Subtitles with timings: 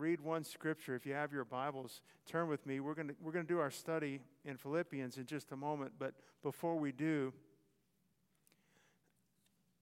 [0.00, 0.96] read one scripture.
[0.96, 2.80] If you have your Bibles, turn with me.
[2.80, 5.92] We're going to, we're going to do our study in Philippians in just a moment.
[5.98, 7.34] But before we do,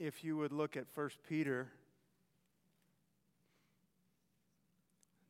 [0.01, 1.69] if you would look at 1 Peter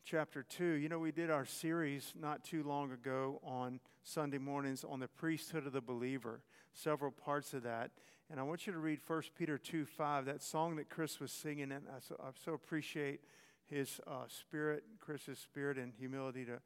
[0.07, 0.65] chapter 2.
[0.65, 5.09] You know, we did our series not too long ago on Sunday mornings on the
[5.09, 6.41] priesthood of the believer,
[6.73, 7.91] several parts of that.
[8.31, 11.31] And I want you to read 1 Peter 2 5, that song that Chris was
[11.31, 13.21] singing, and I so, I so appreciate
[13.69, 16.59] his uh, spirit, Chris's spirit and humility to,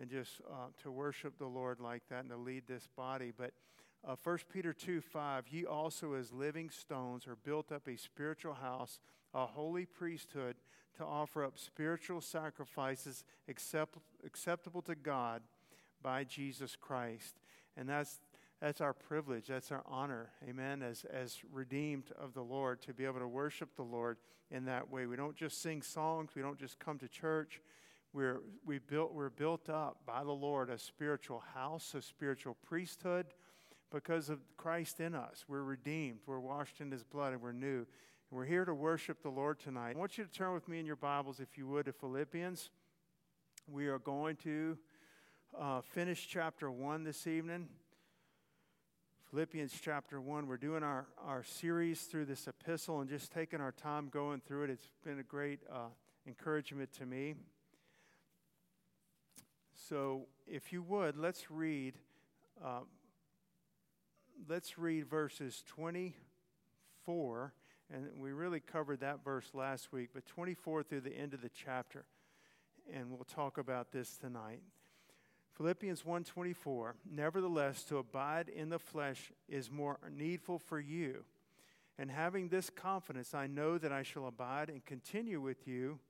[0.00, 3.32] and just uh, to worship the Lord like that and to lead this body.
[3.36, 3.52] But
[4.06, 8.54] uh, 1 Peter 2 5, ye also as living stones are built up a spiritual
[8.54, 9.00] house,
[9.34, 10.56] a holy priesthood,
[10.98, 15.42] to offer up spiritual sacrifices accept, acceptable to God
[16.02, 17.36] by Jesus Christ.
[17.76, 18.18] And that's
[18.64, 23.04] that's our privilege, that's our honor, amen, as, as redeemed of the Lord, to be
[23.04, 24.16] able to worship the Lord
[24.50, 25.04] in that way.
[25.04, 27.60] We don't just sing songs, we don't just come to church.
[28.14, 33.26] We're, we built, we're built up by the Lord a spiritual house, a spiritual priesthood
[33.94, 35.44] because of Christ in us.
[35.46, 37.76] We're redeemed, we're washed in his blood, and we're new.
[37.80, 37.86] And
[38.30, 39.90] we're here to worship the Lord tonight.
[39.94, 42.70] I want you to turn with me in your Bibles, if you would, to Philippians.
[43.70, 44.78] We are going to
[45.58, 47.68] uh, finish chapter 1 this evening.
[49.34, 50.46] Philippians chapter 1.
[50.46, 54.62] We're doing our, our series through this epistle and just taking our time going through
[54.62, 54.70] it.
[54.70, 55.88] It's been a great uh,
[56.24, 57.34] encouragement to me.
[59.88, 61.94] So, if you would, let's read.
[62.64, 62.82] Uh,
[64.48, 67.52] let's read verses 24,
[67.92, 71.50] and we really covered that verse last week, but 24 through the end of the
[71.52, 72.04] chapter.
[72.94, 74.60] And we'll talk about this tonight.
[75.56, 81.24] Philippians 1:24 Nevertheless to abide in the flesh is more needful for you
[81.96, 86.00] and having this confidence I know that I shall abide and continue with you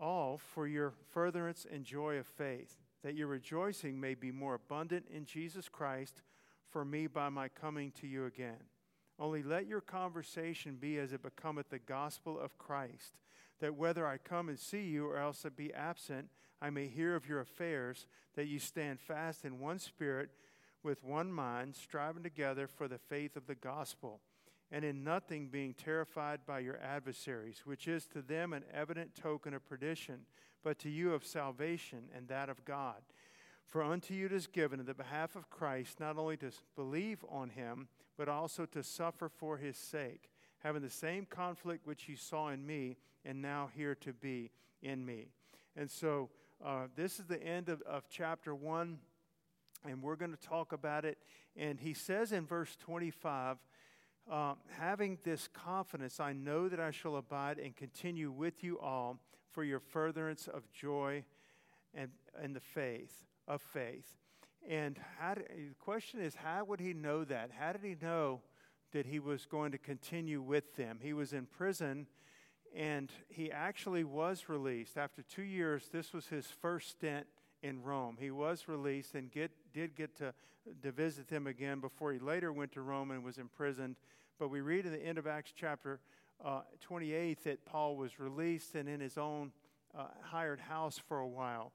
[0.00, 5.06] all for your furtherance and joy of faith that your rejoicing may be more abundant
[5.12, 6.22] in Jesus Christ
[6.70, 8.62] for me by my coming to you again
[9.18, 13.16] only let your conversation be as it becometh the gospel of Christ
[13.58, 16.28] that whether I come and see you or else I be absent
[16.60, 20.30] I may hear of your affairs, that you stand fast in one spirit,
[20.82, 24.20] with one mind, striving together for the faith of the gospel,
[24.70, 29.52] and in nothing being terrified by your adversaries, which is to them an evident token
[29.52, 30.20] of perdition,
[30.62, 32.96] but to you of salvation and that of God.
[33.66, 37.24] For unto you it is given in the behalf of Christ not only to believe
[37.28, 40.30] on him, but also to suffer for his sake,
[40.60, 44.50] having the same conflict which you saw in me and now hear to be
[44.82, 45.30] in me.
[45.74, 46.30] And so
[46.64, 48.98] uh, this is the end of, of chapter 1,
[49.86, 51.18] and we're going to talk about it.
[51.56, 53.58] And he says in verse 25,
[54.30, 59.18] uh, having this confidence, I know that I shall abide and continue with you all
[59.52, 61.24] for your furtherance of joy
[61.94, 63.12] and, and the faith
[63.46, 64.16] of faith.
[64.68, 65.42] And how the
[65.78, 67.50] question is, how would he know that?
[67.56, 68.40] How did he know
[68.92, 70.98] that he was going to continue with them?
[71.00, 72.08] He was in prison
[72.76, 74.98] and he actually was released.
[74.98, 77.26] After two years, this was his first stint
[77.62, 78.18] in Rome.
[78.20, 80.34] He was released and get, did get to,
[80.82, 83.96] to visit them again before he later went to Rome and was imprisoned.
[84.38, 86.00] But we read in the end of Acts chapter
[86.44, 89.52] uh, 28 that Paul was released and in his own
[89.98, 91.72] uh, hired house for a while.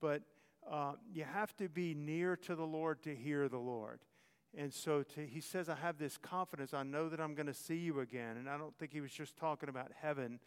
[0.00, 0.22] But
[0.70, 3.98] uh, you have to be near to the Lord to hear the Lord.
[4.56, 6.74] And so to, he says, I have this confidence.
[6.74, 8.36] I know that I'm going to see you again.
[8.36, 10.38] And I don't think he was just talking about heaven,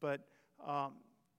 [0.00, 0.20] but
[0.66, 0.94] um,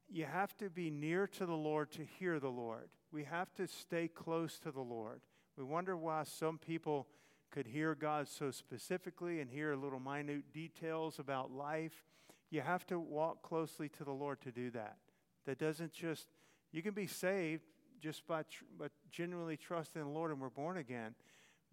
[0.10, 2.90] you have to be near to the Lord to hear the Lord.
[3.12, 5.22] We have to stay close to the Lord.
[5.58, 7.08] We wonder why some people
[7.52, 12.04] could hear God so specifically and hear little minute details about life.
[12.50, 14.98] You have to walk closely to the Lord to do that.
[15.46, 16.28] That doesn't just,
[16.72, 17.64] you can be saved
[18.02, 21.16] just by, tr- by genuinely trusting the Lord and we're born again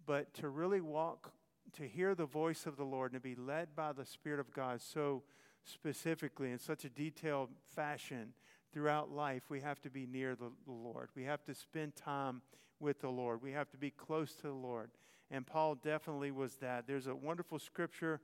[0.05, 1.31] but to really walk,
[1.73, 4.53] to hear the voice of the Lord and to be led by the Spirit of
[4.53, 5.23] God so
[5.63, 8.33] specifically in such a detailed fashion
[8.71, 11.09] throughout life, we have to be near the, the Lord.
[11.15, 12.41] We have to spend time
[12.79, 13.41] with the Lord.
[13.41, 14.91] We have to be close to the Lord.
[15.31, 16.85] And Paul definitely was that.
[16.85, 18.21] There's a wonderful scripture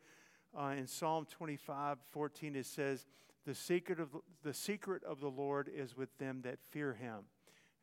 [0.57, 2.56] uh, in Psalm 25 14.
[2.56, 3.06] It says,
[3.44, 4.10] the secret, of,
[4.44, 7.22] the secret of the Lord is with them that fear him.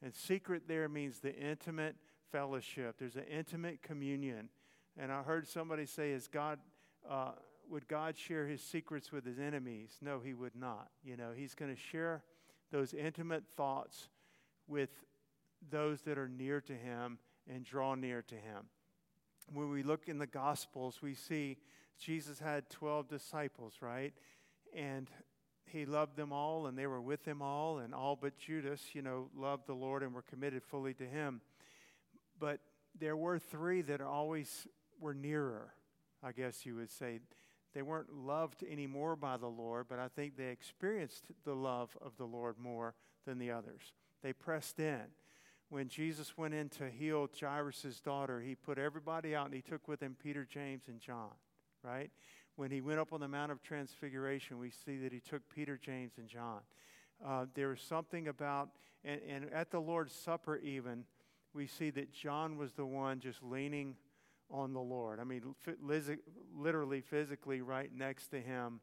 [0.01, 1.97] And secret there means the intimate,
[2.33, 4.49] fellowship, there's an intimate communion.
[4.99, 6.59] And I heard somebody say, "Is God
[7.09, 7.33] uh,
[7.69, 10.89] would God share His secrets with His enemies?" No, He would not.
[11.05, 12.23] You know, He's going to share
[12.71, 14.09] those intimate thoughts
[14.67, 14.91] with
[15.71, 18.67] those that are near to Him and draw near to Him.
[19.53, 21.59] When we look in the Gospels, we see
[21.99, 24.13] Jesus had twelve disciples, right?
[24.77, 25.09] And
[25.65, 29.03] he loved them all, and they were with him all, and all but Judas, you
[29.03, 31.43] know, loved the Lord and were committed fully to him.
[32.39, 32.61] But
[32.99, 34.67] there were three that always
[35.01, 35.75] were nearer,
[36.23, 37.21] I guess you would say.
[37.75, 42.17] They weren't loved anymore by the Lord, but I think they experienced the love of
[42.17, 42.95] the Lord more
[43.27, 43.93] than the others.
[44.23, 45.03] They pressed in.
[45.69, 49.87] When Jesus went in to heal Jairus' daughter, he put everybody out and he took
[49.87, 51.29] with him Peter, James, and John,
[51.83, 52.11] right?
[52.57, 55.77] When he went up on the Mount of Transfiguration, we see that he took Peter,
[55.81, 56.61] James, and John.
[57.25, 58.71] Uh, there was something about,
[59.05, 61.05] and, and at the Lord's Supper, even,
[61.59, 63.97] we see that John was the one just leaning
[64.49, 65.19] on the Lord.
[65.19, 65.43] I mean,
[66.57, 68.79] literally, physically, right next to him.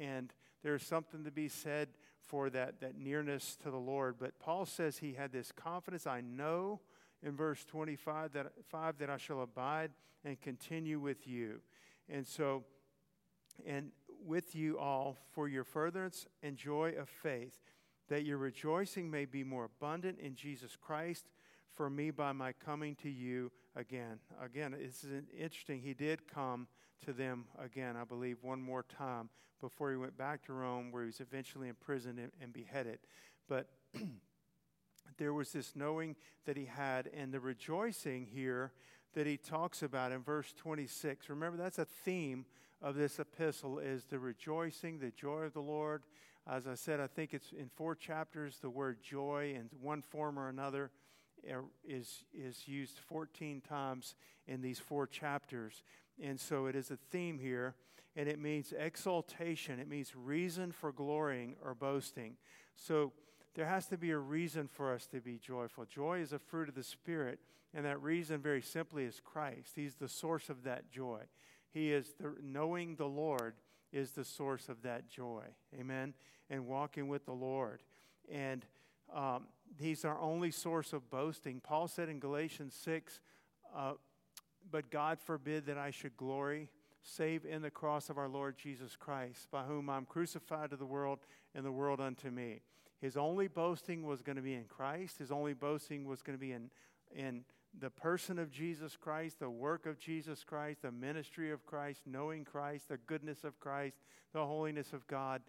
[0.00, 0.32] And
[0.62, 1.88] there's something to be said
[2.20, 4.14] for that, that nearness to the Lord.
[4.20, 6.80] But Paul says he had this confidence I know
[7.20, 9.90] in verse 25 that, five, that I shall abide
[10.24, 11.62] and continue with you.
[12.08, 12.62] And so,
[13.66, 13.90] and
[14.24, 17.58] with you all for your furtherance and joy of faith,
[18.08, 21.26] that your rejoicing may be more abundant in Jesus Christ
[21.76, 24.18] for me by my coming to you again.
[24.42, 25.04] Again, it's
[25.38, 25.80] interesting.
[25.82, 26.68] He did come
[27.04, 29.28] to them again, I believe, one more time
[29.60, 32.98] before he went back to Rome, where he was eventually imprisoned and, and beheaded.
[33.48, 33.68] But
[35.18, 38.72] there was this knowing that he had and the rejoicing here
[39.14, 41.28] that he talks about in verse 26.
[41.30, 42.46] Remember, that's a theme
[42.82, 46.02] of this epistle is the rejoicing, the joy of the Lord.
[46.50, 50.38] As I said, I think it's in four chapters, the word joy in one form
[50.38, 50.90] or another.
[51.50, 54.14] Er, is, is used 14 times
[54.46, 55.82] in these four chapters.
[56.22, 57.74] And so it is a theme here,
[58.16, 59.78] and it means exaltation.
[59.78, 62.36] It means reason for glorying or boasting.
[62.76, 63.12] So
[63.54, 65.84] there has to be a reason for us to be joyful.
[65.84, 67.38] Joy is a fruit of the Spirit,
[67.72, 69.72] and that reason, very simply, is Christ.
[69.74, 71.22] He's the source of that joy.
[71.70, 73.54] He is the, knowing the Lord
[73.92, 75.44] is the source of that joy.
[75.78, 76.14] Amen.
[76.50, 77.82] And walking with the Lord.
[78.32, 78.64] And
[79.12, 79.44] um,
[79.78, 81.60] he's our only source of boasting.
[81.60, 83.20] Paul said in Galatians 6,
[83.74, 83.92] uh,
[84.70, 86.70] But God forbid that I should glory,
[87.02, 90.86] save in the cross of our Lord Jesus Christ, by whom I'm crucified to the
[90.86, 91.18] world
[91.54, 92.62] and the world unto me.
[93.00, 96.40] His only boasting was going to be in Christ, his only boasting was going to
[96.40, 96.70] be in,
[97.14, 97.44] in
[97.78, 102.44] the person of Jesus Christ, the work of Jesus Christ, the ministry of Christ, knowing
[102.44, 103.96] Christ, the goodness of Christ,
[104.32, 105.42] the holiness of God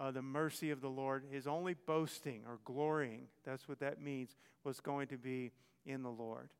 [0.00, 4.36] uh, the mercy of the Lord, his only boasting or glorying, that's what that means,
[4.64, 5.52] was going to be
[5.84, 6.50] in the Lord.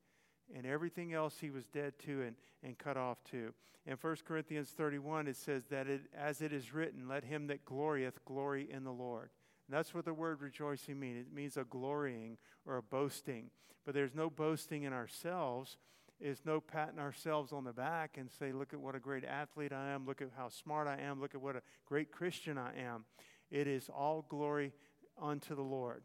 [0.55, 3.55] And everything else he was dead to and, and cut off to.
[3.87, 7.65] In 1 Corinthians 31, it says that it, as it is written, let him that
[7.65, 9.31] glorieth glory in the Lord.
[9.67, 11.27] And that's what the word rejoicing means.
[11.27, 12.37] It means a glorying
[12.67, 13.51] or a boasting.
[13.87, 15.79] But there's no boasting in ourselves,
[16.23, 19.73] is no patting ourselves on the back and say, look at what a great athlete
[19.73, 22.73] I am, look at how smart I am, look at what a great Christian I
[22.79, 23.05] am.
[23.51, 24.73] It is all glory
[25.21, 26.03] unto the Lord.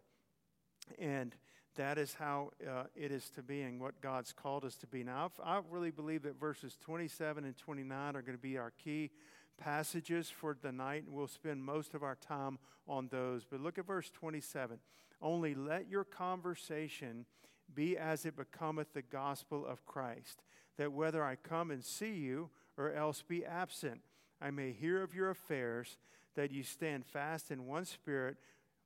[1.00, 1.36] And
[1.76, 5.04] that is how uh, it is to be and what God's called us to be.
[5.04, 9.12] Now, I really believe that verses 27 and 29 are going to be our key
[9.60, 13.46] passages for the night, and we'll spend most of our time on those.
[13.46, 14.80] But look at verse 27.
[15.22, 17.26] Only let your conversation
[17.74, 20.44] be as it becometh the gospel of Christ,
[20.78, 24.02] that whether I come and see you or else be absent,
[24.42, 25.98] I may hear of your affairs,
[26.36, 28.38] that you stand fast in one spirit,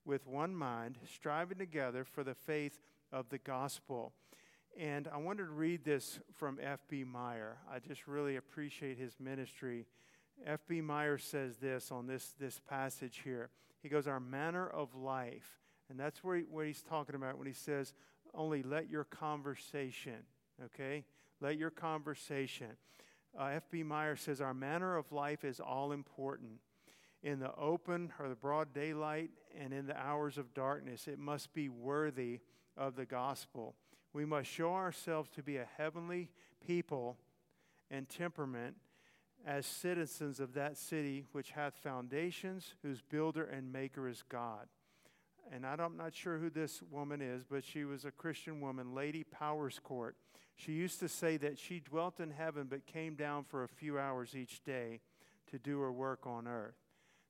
[0.03, 2.79] with one mind, striving together for the faith
[3.11, 4.13] of the gospel.
[4.79, 7.03] And I wanted to read this from F.B.
[7.03, 7.57] Meyer.
[7.71, 9.85] I just really appreciate his ministry.
[10.45, 10.81] F.B.
[10.81, 13.49] Meyer says this on this, this passage here.
[13.83, 15.59] He goes, Our manner of life.
[15.89, 17.93] And that's he, what he's talking about when he says,
[18.33, 20.17] only let your conversation,
[20.65, 21.05] okay?
[21.41, 22.67] Let your conversation.
[23.39, 23.83] Uh, F.B.
[23.83, 26.53] Meyer says, Our manner of life is all important.
[27.23, 31.53] In the open or the broad daylight and in the hours of darkness, it must
[31.53, 32.39] be worthy
[32.75, 33.75] of the gospel.
[34.13, 36.31] We must show ourselves to be a heavenly
[36.65, 37.17] people
[37.91, 38.75] and temperament
[39.45, 44.67] as citizens of that city which hath foundations, whose builder and maker is God
[45.53, 49.23] and I'm not sure who this woman is, but she was a Christian woman, Lady
[49.39, 50.13] Powerscourt.
[50.55, 53.99] She used to say that she dwelt in heaven but came down for a few
[53.99, 55.01] hours each day
[55.51, 56.75] to do her work on earth.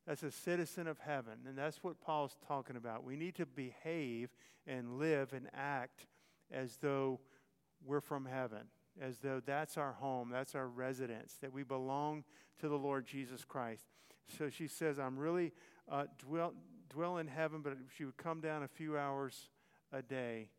[0.05, 3.03] That's a citizen of heaven, and that's what Paul's talking about.
[3.03, 4.29] We need to behave
[4.67, 6.05] and live and act
[6.51, 7.19] as though
[7.83, 8.63] we're from heaven,
[8.99, 12.23] as though that's our home, that's our residence, that we belong
[12.59, 13.85] to the Lord Jesus Christ.
[14.37, 15.53] So she says, I'm really
[15.91, 16.53] uh, dwelt,
[16.91, 19.50] dwell in heaven, but she would come down a few hours
[19.93, 20.50] a day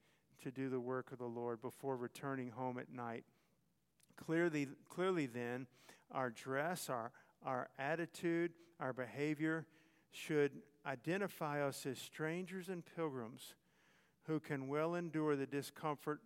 [0.43, 3.25] to do the work of the Lord before returning home at night.
[4.17, 5.67] Clearly, clearly then,
[6.11, 7.13] our dress, our,
[7.45, 9.67] our attitude, our behavior
[10.11, 10.51] should
[10.85, 13.55] identify us as strangers and pilgrims
[14.25, 16.21] who can well endure the discomfort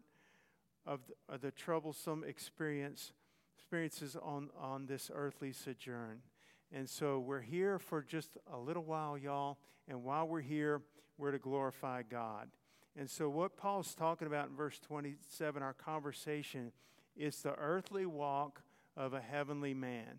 [0.86, 3.12] of the, of the troublesome experience,
[3.56, 6.20] experiences on, on this earthly sojourn.
[6.72, 9.58] And so we're here for just a little while, y'all.
[9.88, 10.82] And while we're here,
[11.16, 12.48] we're to glorify God.
[12.98, 16.72] And so, what Paul's talking about in verse 27, our conversation,
[17.14, 18.62] is the earthly walk
[18.96, 20.18] of a heavenly man.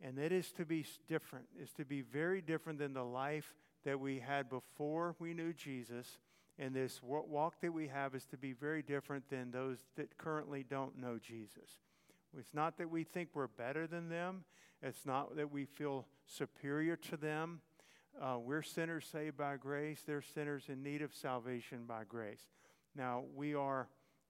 [0.00, 3.98] And that is to be different, is to be very different than the life that
[3.98, 6.18] we had before we knew Jesus.
[6.56, 10.62] And this walk that we have is to be very different than those that currently
[10.68, 11.80] don't know Jesus.
[12.38, 14.44] It's not that we think we're better than them,
[14.86, 17.60] it's not that we feel superior to them.
[18.20, 20.02] Uh, we're sinners saved by grace.
[20.06, 22.42] They're sinners in need of salvation by grace.
[22.94, 23.88] Now, we are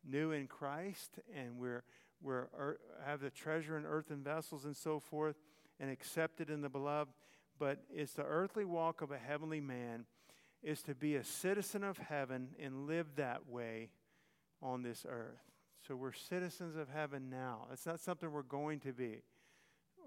[0.09, 1.83] new in Christ and we're,
[2.23, 5.35] we're er, have the treasure in earthen vessels and so forth
[5.81, 7.11] and accepted in the beloved.
[7.59, 10.05] But it's the earthly walk of a heavenly man
[10.63, 13.91] is to be a citizen of heaven and live that way
[14.63, 15.43] on this earth.
[15.89, 17.67] So we're citizens of heaven now.
[17.73, 19.25] It's not something we're going to be.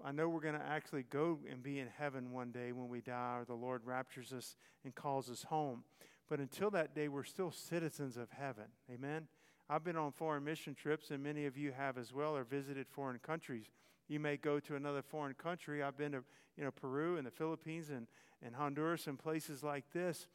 [0.04, 3.00] I know we're going to actually go and be in heaven one day when we
[3.00, 5.84] die, or the Lord raptures us and calls us home.
[6.28, 8.64] But until that day, we're still citizens of heaven.
[8.92, 9.28] Amen.
[9.68, 12.86] I've been on foreign mission trips, and many of you have as well, or visited
[12.88, 13.66] foreign countries.
[14.08, 15.82] You may go to another foreign country.
[15.82, 16.22] I've been to
[16.56, 18.06] you know Peru and the Philippines and,
[18.42, 20.28] and Honduras and places like this.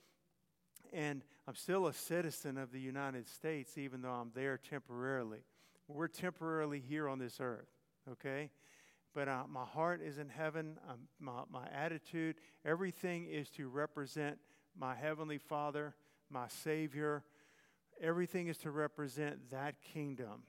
[0.92, 5.40] And I'm still a citizen of the United States, even though I'm there temporarily.
[5.88, 7.68] We're temporarily here on this earth,
[8.12, 8.52] okay?
[9.14, 10.78] but uh, my heart is in heaven.
[10.90, 14.38] Um, my, my attitude, everything is to represent
[14.78, 15.96] my Heavenly Father,
[16.30, 17.24] my Savior.
[18.02, 20.44] Everything is to represent that kingdom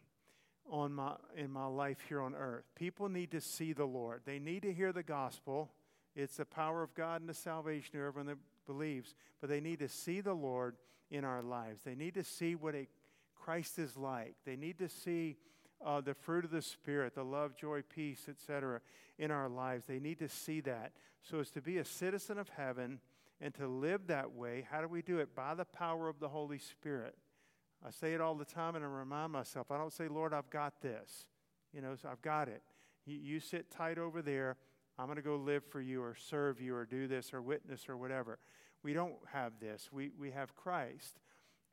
[0.71, 2.64] on my, in my life here on earth.
[2.75, 5.71] People need to see the Lord, they need to hear the gospel.
[6.16, 9.80] It's the power of God and the salvation of everyone that believes, but they need
[9.80, 10.76] to see the Lord
[11.11, 11.80] in our lives.
[11.85, 12.87] They need to see what a
[13.35, 14.35] Christ is like.
[14.47, 15.38] They need to see
[15.85, 18.81] uh, the fruit of the Spirit, the love, joy, peace, etc.,
[19.19, 19.87] in our lives.
[19.87, 20.93] They need to see that.
[21.23, 23.00] So as to be a citizen of heaven
[23.40, 25.35] and to live that way, how do we do it?
[25.35, 27.14] By the power of the Holy Spirit.
[27.87, 29.71] I say it all the time and I remind myself.
[29.71, 31.26] I don't say, Lord, I've got this.
[31.73, 32.62] You know, so I've got it.
[33.04, 34.57] You, you sit tight over there.
[34.99, 37.88] I'm going to go live for you or serve you or do this or witness
[37.88, 38.38] or whatever.
[38.83, 39.88] We don't have this.
[39.93, 41.19] We, we have Christ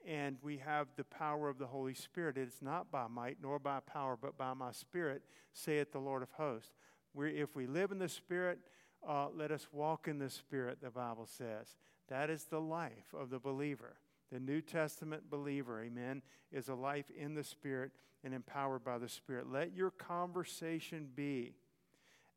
[0.07, 2.37] and we have the power of the Holy Spirit.
[2.37, 5.21] It is not by might nor by power, but by my Spirit,
[5.53, 6.73] saith the Lord of hosts.
[7.13, 8.59] We're, if we live in the Spirit,
[9.07, 11.75] uh, let us walk in the Spirit, the Bible says.
[12.09, 13.97] That is the life of the believer.
[14.31, 17.91] The New Testament believer, amen, is a life in the Spirit
[18.23, 19.51] and empowered by the Spirit.
[19.51, 21.55] Let your conversation be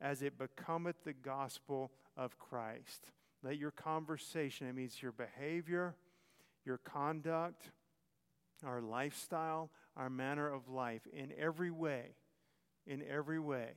[0.00, 3.11] as it becometh the gospel of Christ.
[3.42, 5.94] Let your conversation, it means your behavior,
[6.64, 7.62] your conduct,
[8.64, 12.16] our lifestyle, our manner of life in every way,
[12.87, 13.71] in every way,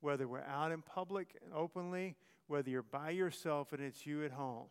[0.00, 2.16] whether we're out in public and openly,
[2.46, 4.66] whether you're by yourself and it's you at home.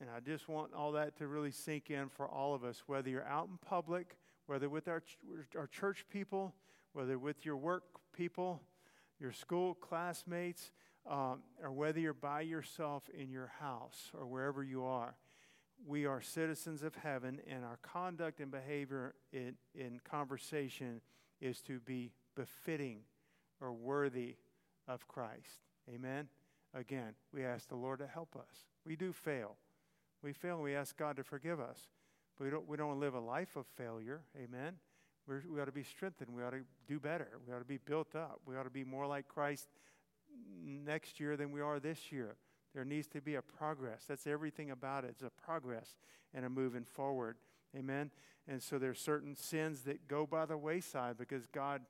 [0.00, 3.10] And I just want all that to really sink in for all of us, whether
[3.10, 5.18] you're out in public, whether with our, ch-
[5.58, 6.54] our church people,
[6.94, 7.84] whether with your work
[8.16, 8.62] people,
[9.20, 10.72] your school classmates,
[11.08, 15.14] um, or whether you're by yourself in your house or wherever you are
[15.86, 21.00] we are citizens of heaven, and our conduct and behavior in, in conversation
[21.40, 22.98] is to be befitting
[23.60, 24.36] or worthy
[24.88, 25.60] of Christ.
[25.92, 26.28] Amen?
[26.74, 28.66] Again, we ask the Lord to help us.
[28.84, 29.56] We do fail.
[30.22, 31.88] We fail, and we ask God to forgive us.
[32.38, 34.22] But we don't, we don't live a life of failure.
[34.36, 34.74] Amen?
[35.26, 36.30] We're, we ought to be strengthened.
[36.34, 37.28] We ought to do better.
[37.46, 38.40] We ought to be built up.
[38.46, 39.68] We ought to be more like Christ
[40.62, 42.36] next year than we are this year.
[42.74, 44.04] There needs to be a progress.
[44.06, 45.10] That's everything about it.
[45.10, 45.96] It's a progress
[46.34, 47.36] and a moving forward.
[47.76, 48.10] Amen.
[48.48, 51.82] And so there are certain sins that go by the wayside because God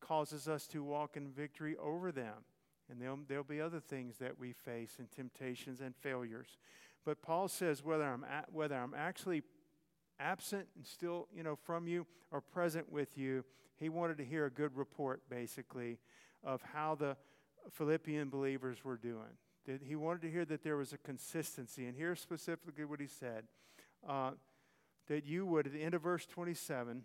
[0.00, 2.44] causes us to walk in victory over them.
[2.90, 6.58] And there'll, there'll be other things that we face and temptations and failures.
[7.04, 9.42] But Paul says whether I'm, at, whether I'm actually
[10.20, 13.44] absent and still, you know, from you or present with you,
[13.76, 15.98] he wanted to hear a good report, basically,
[16.44, 17.16] of how the
[17.72, 19.36] Philippian believers were doing
[19.66, 21.86] that he wanted to hear that there was a consistency.
[21.86, 23.44] And here's specifically what he said
[24.06, 24.32] uh,
[25.08, 27.02] that you would, at the end of verse 27,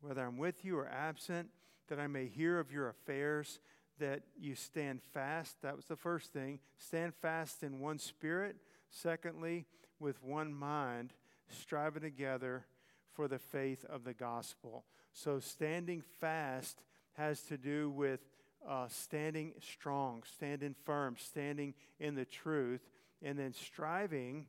[0.00, 1.48] whether I'm with you or absent,
[1.88, 3.60] that I may hear of your affairs,
[3.98, 5.56] that you stand fast.
[5.62, 6.58] That was the first thing.
[6.76, 8.56] Stand fast in one spirit.
[8.90, 9.64] Secondly,
[9.98, 11.14] with one mind,
[11.48, 12.66] striving together
[13.14, 14.84] for the faith of the gospel.
[15.12, 16.82] So standing fast
[17.14, 18.20] has to do with
[18.68, 22.80] uh, standing strong, standing firm, standing in the truth,
[23.22, 24.46] and then striving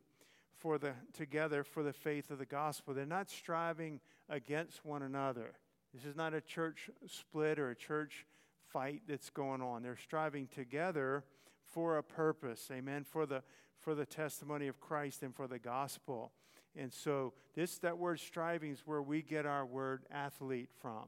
[0.58, 2.92] for the together for the faith of the gospel.
[2.94, 5.52] They're not striving against one another.
[5.94, 8.26] This is not a church split or a church
[8.72, 9.82] fight that's going on.
[9.82, 11.24] They're striving together
[11.64, 12.68] for a purpose.
[12.72, 13.04] Amen.
[13.04, 13.42] For the
[13.78, 16.32] for the testimony of Christ and for the gospel.
[16.74, 21.04] And so this that word striving is where we get our word athlete from.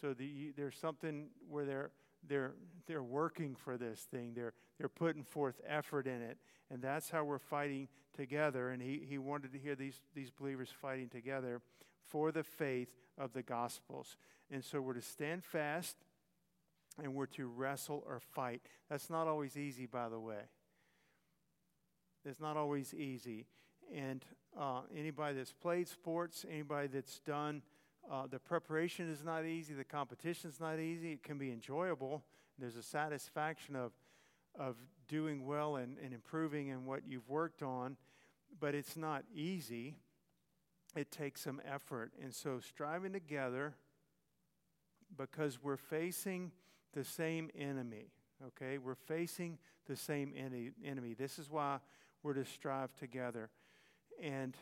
[0.00, 1.90] So the, there's something where they're
[2.28, 2.52] they're
[2.86, 4.32] they're working for this thing.
[4.34, 6.38] They're they're putting forth effort in it.
[6.70, 8.70] And that's how we're fighting together.
[8.70, 11.60] And he, he wanted to hear these, these believers fighting together
[12.08, 14.16] for the faith of the gospels.
[14.50, 15.96] And so we're to stand fast
[17.00, 18.62] and we're to wrestle or fight.
[18.90, 20.40] That's not always easy, by the way.
[22.28, 23.46] It's not always easy.
[23.94, 24.24] And
[24.58, 27.62] uh, anybody that's played sports, anybody that's done
[28.10, 29.74] uh, the preparation is not easy.
[29.74, 31.12] The competition is not easy.
[31.12, 32.22] It can be enjoyable.
[32.58, 33.92] There's a satisfaction of,
[34.58, 34.76] of
[35.08, 37.96] doing well and, and improving in what you've worked on,
[38.60, 39.96] but it's not easy.
[40.94, 42.12] It takes some effort.
[42.22, 43.74] And so, striving together
[45.16, 46.52] because we're facing
[46.92, 48.10] the same enemy,
[48.46, 48.78] okay?
[48.78, 51.14] We're facing the same enemy.
[51.14, 51.78] This is why
[52.22, 53.50] we're to strive together.
[54.22, 54.54] And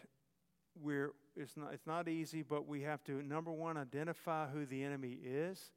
[0.82, 4.82] we're it's not it's not easy, but we have to number one identify who the
[4.82, 5.72] enemy is.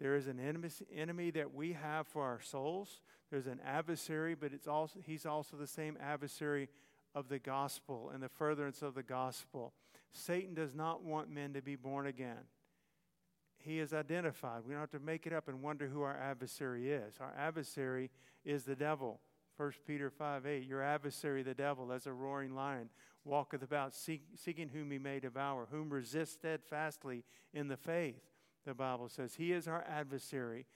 [0.00, 3.00] There is an enemy, enemy that we have for our souls.
[3.30, 6.68] There's an adversary, but it's also he's also the same adversary
[7.14, 9.72] of the gospel and the furtherance of the gospel.
[10.12, 12.44] Satan does not want men to be born again.
[13.58, 14.62] He is identified.
[14.66, 17.14] We don't have to make it up and wonder who our adversary is.
[17.20, 18.10] Our adversary
[18.44, 19.20] is the devil.
[19.58, 22.88] 1 Peter 5 8, your adversary, the devil, as a roaring lion,
[23.28, 28.20] walketh about seek, seeking whom he may devour, whom resist steadfastly in the faith,
[28.64, 29.34] the Bible says.
[29.34, 30.66] He is our adversary,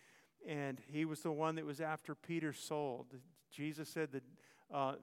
[0.47, 3.07] and he was the one that was after Peter's soul.
[3.51, 4.23] Jesus said that
[4.73, 4.95] uh,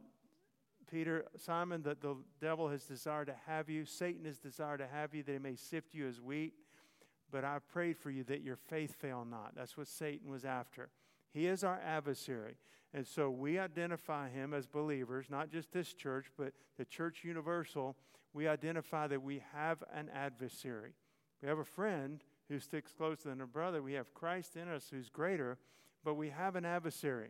[0.89, 5.14] Peter, Simon, that the devil has desired to have you, Satan has desired to have
[5.14, 6.53] you, that he may sift you as wheat.
[7.31, 9.53] But I prayed for you that your faith fail not.
[9.55, 10.90] That's what Satan was after.
[11.31, 12.55] He is our adversary.
[12.93, 17.95] And so we identify him as believers, not just this church, but the church universal.
[18.33, 20.93] We identify that we have an adversary.
[21.41, 23.81] We have a friend who sticks closer than a brother.
[23.83, 25.57] We have Christ in us who's greater,
[26.03, 27.29] but we have an adversary.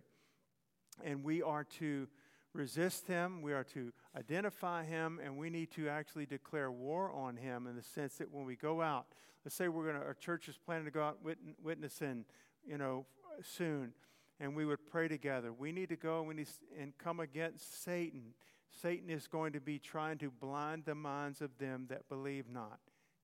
[1.03, 2.07] And we are to
[2.53, 7.35] resist him, we are to identify him, and we need to actually declare war on
[7.35, 9.05] him in the sense that when we go out,
[9.45, 11.19] let's say we're going to, our church is planning to go out
[11.61, 12.25] witnessing,
[12.65, 13.05] you know,
[13.43, 13.93] soon
[14.39, 15.51] and we would pray together.
[15.51, 16.47] We need to go we need
[16.79, 18.33] and come against Satan.
[18.81, 22.79] Satan is going to be trying to blind the minds of them that believe not.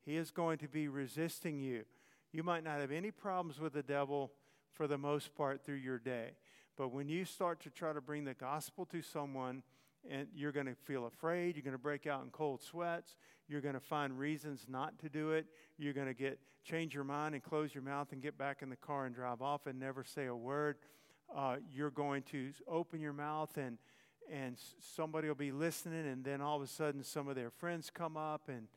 [0.05, 1.83] He is going to be resisting you.
[2.31, 4.31] You might not have any problems with the devil
[4.73, 6.31] for the most part through your day,
[6.77, 9.63] but when you start to try to bring the gospel to someone,
[10.07, 11.55] and you're going to feel afraid.
[11.55, 13.15] You're going to break out in cold sweats.
[13.49, 15.47] You're going to find reasons not to do it.
[15.79, 18.69] You're going to get change your mind and close your mouth and get back in
[18.69, 20.75] the car and drive off and never say a word
[21.33, 23.77] uh, you're going to open your mouth and
[24.33, 24.57] and
[24.95, 28.17] somebody will be listening and then all of a sudden some of their friends come
[28.17, 28.67] up and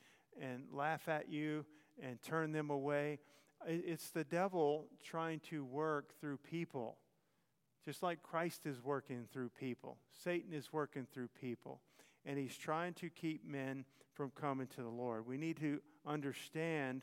[0.40, 1.64] and laugh at you
[2.02, 3.18] and turn them away
[3.66, 6.98] it's the devil trying to work through people
[7.84, 11.80] just like Christ is working through people Satan is working through people
[12.26, 17.02] and he's trying to keep men from coming to the Lord we need to understand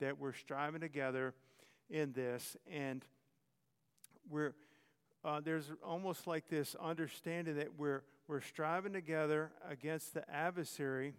[0.00, 1.34] that we're striving together
[1.90, 3.02] in this and
[4.28, 4.54] we're
[5.24, 11.14] uh, there's almost like this understanding that we're, we're striving together against the adversary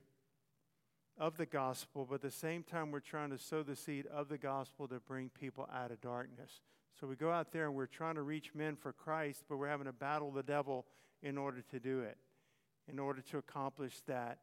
[1.17, 4.29] of the gospel, but at the same time, we're trying to sow the seed of
[4.29, 6.61] the gospel to bring people out of darkness.
[6.99, 9.67] So we go out there and we're trying to reach men for Christ, but we're
[9.67, 10.85] having to battle the devil
[11.23, 12.17] in order to do it,
[12.87, 14.37] in order to accomplish that.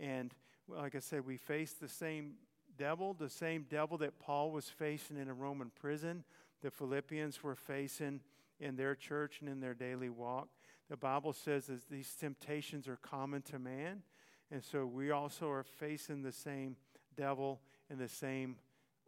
[0.00, 0.32] And
[0.68, 2.34] like I said, we face the same
[2.78, 6.22] devil, the same devil that Paul was facing in a Roman prison,
[6.62, 8.20] the Philippians were facing
[8.60, 10.48] in their church and in their daily walk.
[10.88, 14.02] The Bible says that these temptations are common to man.
[14.50, 16.76] And so we also are facing the same
[17.16, 18.56] devil and the same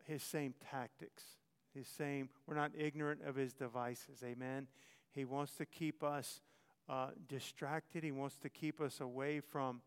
[0.06, 1.22] his same tactics.
[1.74, 4.22] His same we're not ignorant of his devices.
[4.24, 4.68] Amen.
[5.10, 6.40] He wants to keep us
[6.88, 8.02] uh, distracted.
[8.02, 9.80] He wants to keep us away from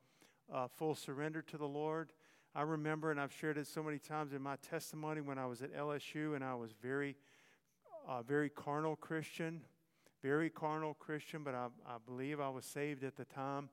[0.54, 2.13] uh, full surrender to the Lord.
[2.54, 5.62] I remember, and I've shared it so many times in my testimony when I was
[5.62, 7.17] at LSU and I was very
[8.07, 9.61] a very carnal Christian,
[10.21, 13.69] very carnal Christian, but I, I believe I was saved at the time.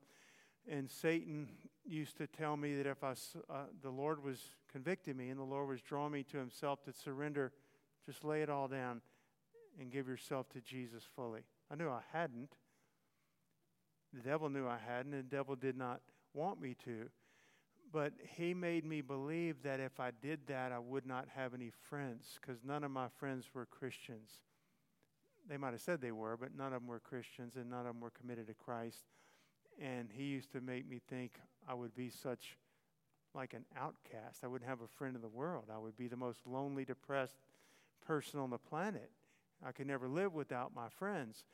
[0.71, 1.49] And Satan
[1.85, 3.13] used to tell me that if I,
[3.51, 4.41] uh, the Lord was
[4.71, 7.53] convicting me and the Lord was drawing me to Himself to surrender,
[8.07, 9.01] just lay it all down
[9.81, 11.43] and give yourself to Jesus fully.
[11.71, 12.53] I knew I hadn't.
[14.13, 16.01] The devil knew I hadn't, and the devil did not
[16.35, 17.07] want me to.
[17.93, 21.71] But he made me believe that if I did that, I would not have any
[21.91, 24.31] friends because none of my friends were Christians.
[25.47, 27.89] They might have said they were, but none of them were Christians and none of
[27.95, 29.03] them were committed to Christ.
[29.81, 31.33] And he used to make me think
[31.69, 32.57] I would be such
[33.35, 34.41] like an outcast.
[34.43, 35.65] I wouldn't have a friend in the world.
[35.73, 37.37] I would be the most lonely, depressed
[38.07, 39.11] person on the planet.
[39.65, 41.45] I could never live without my friends.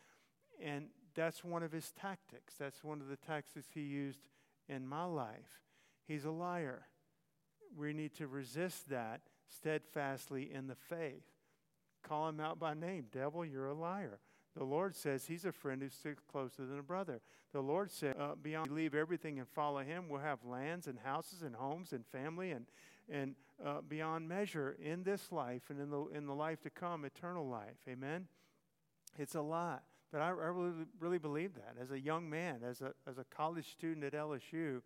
[0.63, 2.55] And that's one of his tactics.
[2.59, 4.21] That's one of the tactics he used
[4.69, 5.61] in my life
[6.09, 6.87] he's a liar.
[7.77, 11.23] We need to resist that steadfastly in the faith.
[12.03, 13.05] Call him out by name.
[13.13, 14.19] Devil, you're a liar.
[14.57, 17.21] The Lord says he's a friend who sticks closer than a brother.
[17.53, 21.43] The Lord said, uh, beyond leave everything and follow him, we'll have lands and houses
[21.43, 22.67] and homes and family and,
[23.09, 27.05] and uh, beyond measure in this life and in the, in the life to come,
[27.05, 27.77] eternal life.
[27.89, 28.27] Amen?
[29.19, 29.83] It's a lot.
[30.11, 31.77] But I, I really, really believe that.
[31.81, 34.81] As a young man, as a, as a college student at LSU,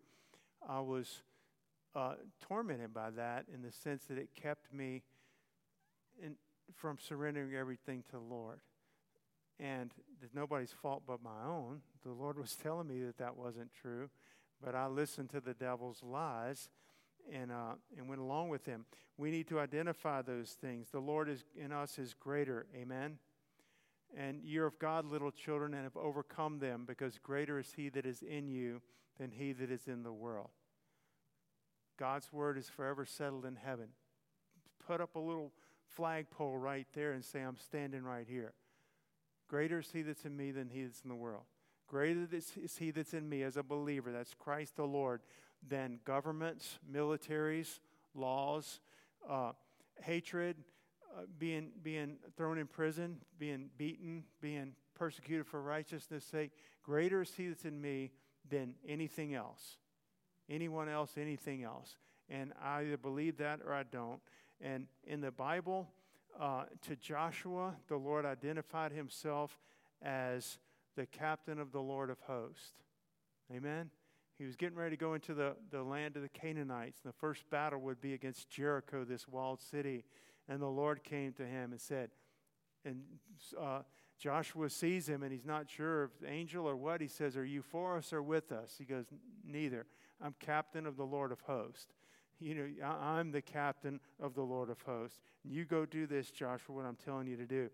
[0.67, 1.21] I was
[1.95, 5.03] uh, tormented by that in the sense that it kept me
[6.23, 6.35] in,
[6.73, 8.59] from surrendering everything to the Lord.
[9.59, 11.81] And it's nobody's fault but my own.
[12.05, 14.09] The Lord was telling me that that wasn't true,
[14.63, 16.69] but I listened to the devil's lies
[17.31, 18.85] and, uh, and went along with him.
[19.17, 20.89] We need to identify those things.
[20.89, 22.65] The Lord is in us is greater.
[22.75, 23.19] Amen
[24.17, 28.05] and you're of God, little children, and have overcome them, because greater is he that
[28.05, 28.81] is in you
[29.19, 30.49] than he that is in the world.
[31.97, 33.87] God's word is forever settled in heaven.
[34.87, 35.51] Put up a little
[35.95, 38.53] flagpole right there and say, I'm standing right here.
[39.47, 41.43] Greater is he that's in me than he that's in the world.
[41.87, 45.21] Greater is he that's in me as a believer, that's Christ the Lord,
[45.67, 47.79] than governments, militaries,
[48.15, 48.79] laws,
[49.29, 49.51] uh,
[50.01, 50.57] hatred,
[51.15, 56.49] uh, being, being thrown in prison, being beaten, being persecuted for righteousness' sake,
[56.81, 58.09] greater is he that's in me
[58.49, 59.77] than anything else,
[60.49, 61.97] anyone else, anything else.
[62.29, 64.21] And I either believe that or I don't.
[64.59, 65.87] And in the Bible,
[66.39, 69.59] uh, to Joshua, the Lord identified himself
[70.01, 70.57] as
[70.95, 72.73] the captain of the Lord of hosts.
[73.55, 73.91] Amen?
[74.39, 77.01] He was getting ready to go into the, the land of the Canaanites.
[77.03, 80.05] And the first battle would be against Jericho, this walled city.
[80.49, 82.09] And the Lord came to him and said,
[82.85, 83.01] and
[83.59, 83.79] uh,
[84.19, 86.99] Joshua sees him and he's not sure if angel or what.
[86.99, 88.75] He says, Are you for us or with us?
[88.77, 89.05] He goes,
[89.45, 89.85] Neither.
[90.21, 91.87] I'm captain of the Lord of hosts.
[92.39, 95.19] You know, I'm the captain of the Lord of hosts.
[95.45, 97.69] And you go do this, Joshua, what I'm telling you to do.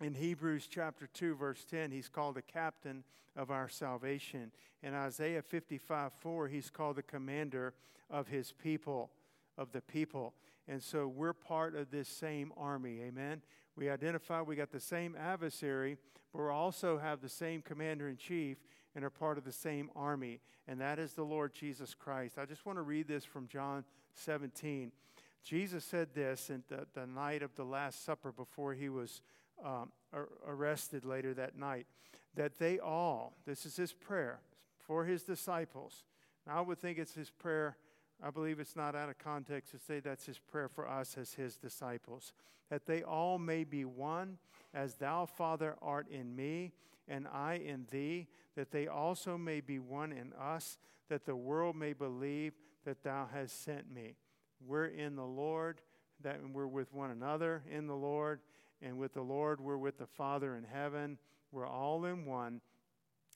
[0.00, 3.04] In Hebrews chapter 2, verse 10, he's called the captain
[3.36, 4.50] of our salvation.
[4.82, 7.74] In Isaiah 55 4, he's called the commander
[8.10, 9.10] of his people,
[9.58, 10.32] of the people.
[10.68, 13.00] And so we're part of this same army.
[13.02, 13.42] Amen.
[13.76, 15.96] We identify we got the same adversary,
[16.32, 18.58] but we also have the same commander in chief
[18.94, 20.40] and are part of the same army.
[20.68, 22.38] And that is the Lord Jesus Christ.
[22.38, 24.92] I just want to read this from John 17.
[25.42, 29.22] Jesus said this in the, the night of the Last Supper before he was
[29.64, 31.86] um, ar- arrested later that night
[32.34, 34.40] that they all, this is his prayer
[34.78, 36.04] for his disciples.
[36.46, 37.76] And I would think it's his prayer
[38.24, 41.34] I believe it's not out of context to say that's his prayer for us as
[41.34, 42.32] his disciples,
[42.70, 44.38] that they all may be one,
[44.72, 46.72] as thou, Father, art in me,
[47.08, 51.74] and I in thee, that they also may be one in us, that the world
[51.74, 52.54] may believe
[52.84, 54.14] that thou hast sent me.
[54.64, 55.80] We're in the Lord,
[56.22, 58.40] that we're with one another in the Lord,
[58.80, 61.18] and with the Lord, we're with the Father in heaven.
[61.50, 62.60] We're all in one,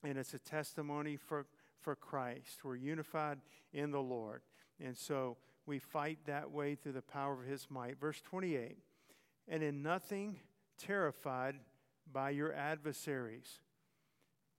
[0.04, 1.46] and it's a testimony for,
[1.80, 2.64] for Christ.
[2.64, 3.38] We're unified
[3.72, 4.42] in the Lord.
[4.84, 5.36] And so
[5.66, 7.98] we fight that way through the power of his might.
[7.98, 8.78] Verse 28
[9.48, 10.40] And in nothing
[10.78, 11.56] terrified
[12.12, 13.60] by your adversaries,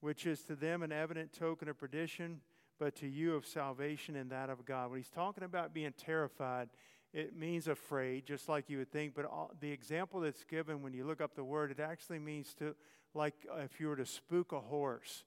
[0.01, 2.41] which is to them an evident token of perdition,
[2.79, 4.89] but to you of salvation and that of God.
[4.89, 6.69] When he's talking about being terrified,
[7.13, 9.15] it means afraid, just like you would think.
[9.15, 12.53] But all, the example that's given when you look up the word, it actually means
[12.55, 12.75] to,
[13.13, 15.23] like uh, if you were to spook a horse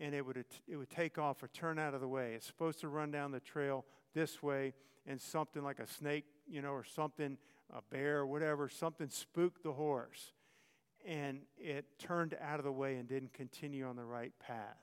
[0.00, 2.32] and it would, it would take off or turn out of the way.
[2.34, 4.74] It's supposed to run down the trail this way,
[5.06, 7.36] and something like a snake, you know, or something,
[7.76, 10.32] a bear, or whatever, something spooked the horse,
[11.06, 14.76] and it turned out of the way and didn't continue on the right path.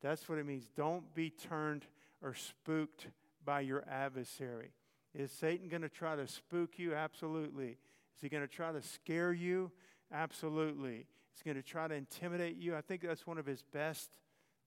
[0.00, 0.68] That's what it means.
[0.74, 1.86] Don't be turned
[2.22, 3.08] or spooked
[3.44, 4.70] by your adversary.
[5.14, 6.94] Is Satan going to try to spook you?
[6.94, 7.70] Absolutely.
[8.16, 9.70] Is he going to try to scare you?
[10.12, 11.06] Absolutely.
[11.34, 12.74] He's going to try to intimidate you.
[12.74, 14.10] I think that's one of his best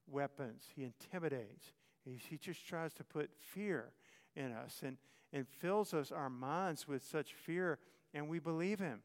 [0.08, 0.64] weapons.
[0.76, 1.74] He intimidates.
[2.14, 3.92] He just tries to put fear
[4.36, 4.98] in us and,
[5.34, 7.80] and fills us, our minds, with such fear,
[8.14, 9.02] and we believe him.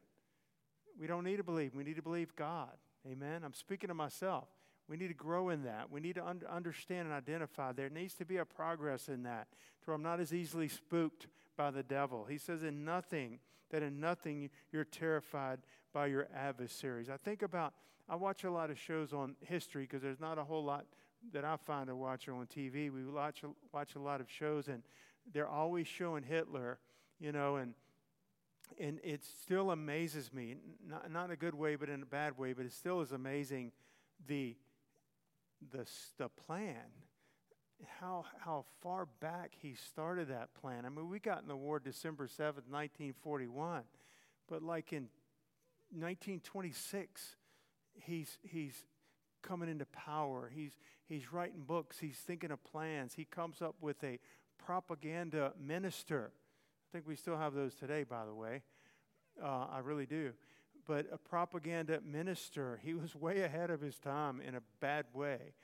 [0.98, 2.76] We don't need to believe, we need to believe God.
[3.10, 3.42] Amen.
[3.44, 4.48] I'm speaking to myself.
[4.86, 5.90] We need to grow in that.
[5.90, 7.72] We need to un- understand and identify.
[7.72, 9.46] There needs to be a progress in that
[9.82, 12.26] to where I'm not as easily spooked by the devil.
[12.28, 13.38] He says, in nothing,
[13.70, 15.60] that in nothing you're terrified
[15.94, 17.08] by your adversaries.
[17.08, 17.72] I think about,
[18.08, 20.84] I watch a lot of shows on history because there's not a whole lot
[21.32, 22.90] that I find to watch on TV.
[22.92, 24.82] We watch watch a lot of shows, and
[25.32, 26.78] they're always showing Hitler,
[27.18, 27.74] you know, and
[28.78, 30.56] and it still amazes me,
[30.86, 32.52] not not in a good way, but in a bad way.
[32.52, 33.72] But it still is amazing
[34.26, 34.56] the
[35.72, 35.86] the
[36.18, 36.76] the plan,
[38.00, 40.86] how how far back he started that plan.
[40.86, 43.82] I mean, we got in the war December seventh, nineteen forty one,
[44.48, 45.08] but like in
[45.92, 47.36] 1926,
[48.00, 48.74] he's he's
[49.42, 50.50] coming into power.
[50.54, 50.72] He's,
[51.06, 51.98] he's writing books.
[51.98, 53.14] He's thinking of plans.
[53.14, 54.18] He comes up with a
[54.58, 56.32] propaganda minister.
[56.34, 58.62] I think we still have those today, by the way.
[59.42, 60.32] Uh, I really do.
[60.86, 62.80] But a propaganda minister.
[62.82, 65.54] He was way ahead of his time in a bad way.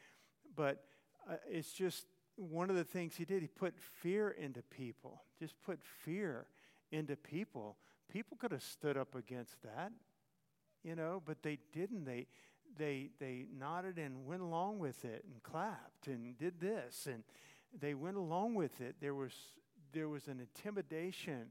[0.54, 0.84] But
[1.30, 3.42] uh, it's just one of the things he did.
[3.42, 6.46] He put fear into people, just put fear
[6.92, 7.76] into people.
[8.12, 9.90] People could have stood up against that,
[10.84, 12.04] you know, but they didn't.
[12.04, 12.26] They,
[12.78, 17.22] they they nodded and went along with it and clapped and did this and
[17.78, 18.96] they went along with it.
[19.00, 19.32] There was
[19.92, 21.46] there was an intimidation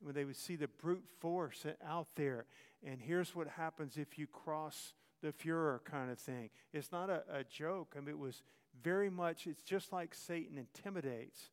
[0.00, 2.46] when they would see the brute force out there.
[2.84, 6.50] And here's what happens if you cross the Fuhrer kind of thing.
[6.72, 7.94] It's not a, a joke.
[7.96, 8.42] I mean, it was
[8.82, 9.46] very much.
[9.46, 11.50] It's just like Satan intimidates.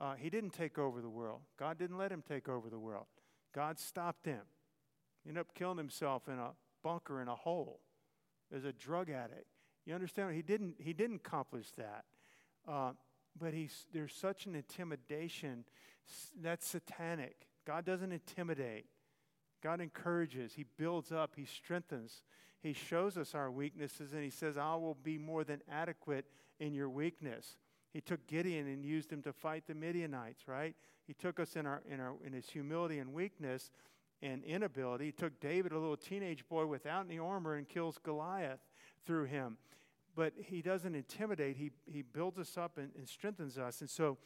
[0.00, 1.40] Uh, he didn't take over the world.
[1.58, 3.06] God didn't let him take over the world.
[3.54, 4.42] God stopped him.
[5.22, 6.50] He ended up killing himself in a
[6.82, 7.78] bunker in a hole
[8.54, 9.46] as a drug addict.
[9.84, 10.34] You understand?
[10.34, 12.04] He didn't, he didn't accomplish that.
[12.66, 12.92] Uh,
[13.38, 15.64] but he's, there's such an intimidation
[16.40, 17.48] that's satanic.
[17.66, 18.86] God doesn't intimidate,
[19.62, 22.22] God encourages, He builds up, He strengthens,
[22.60, 26.26] He shows us our weaknesses, and He says, I will be more than adequate
[26.60, 27.56] in your weakness.
[27.90, 30.74] He took Gideon and used him to fight the Midianites, right?
[31.06, 33.70] He took us in, our, in, our, in his humility and weakness
[34.24, 35.06] and inability.
[35.06, 38.58] He took David, a little teenage boy without any armor, and kills Goliath
[39.06, 39.58] through him.
[40.16, 43.80] But he doesn't intimidate, he, he builds us up and, and strengthens us.
[43.80, 44.16] And so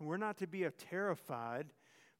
[0.00, 1.66] we're not to be terrified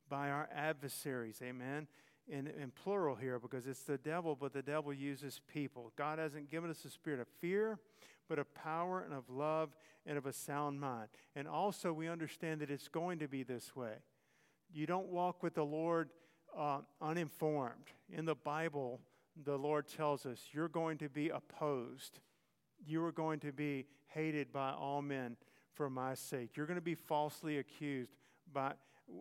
[0.08, 1.40] by our adversaries.
[1.42, 1.86] Amen.
[2.26, 5.92] In, in plural here because it's the devil, but the devil uses people.
[5.94, 7.78] God hasn't given us a spirit of fear,
[8.30, 11.08] but of power and of love and of a sound mind.
[11.36, 13.96] And also, we understand that it's going to be this way.
[14.72, 16.08] You don't walk with the Lord
[16.56, 17.84] uh, uninformed.
[18.12, 19.00] In the Bible,
[19.44, 22.20] the Lord tells us you're going to be opposed.
[22.86, 25.36] You are going to be hated by all men
[25.74, 26.56] for my sake.
[26.56, 28.12] You're going to be falsely accused
[28.52, 28.74] by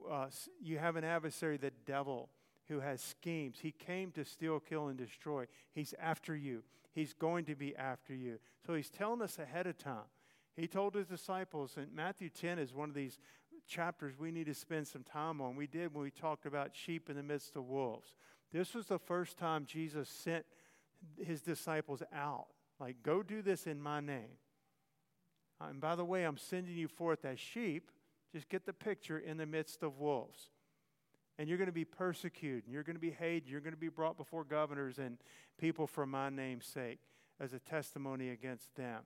[0.09, 0.27] uh,
[0.61, 2.29] you have an adversary, the devil,
[2.69, 3.57] who has schemes.
[3.61, 5.45] He came to steal, kill, and destroy.
[5.73, 6.63] He's after you.
[6.93, 8.37] He's going to be after you.
[8.65, 10.05] So he's telling us ahead of time.
[10.55, 13.17] He told his disciples, and Matthew 10 is one of these
[13.67, 15.55] chapters we need to spend some time on.
[15.55, 18.13] We did when we talked about sheep in the midst of wolves.
[18.51, 20.45] This was the first time Jesus sent
[21.19, 22.47] his disciples out.
[22.79, 24.37] Like, go do this in my name.
[25.61, 27.91] Uh, and by the way, I'm sending you forth as sheep.
[28.31, 30.49] Just get the picture in the midst of wolves.
[31.37, 33.79] And you're going to be persecuted, and you're going to be hated, you're going to
[33.79, 35.17] be brought before governors and
[35.57, 36.99] people for my name's sake
[37.39, 39.01] as a testimony against them.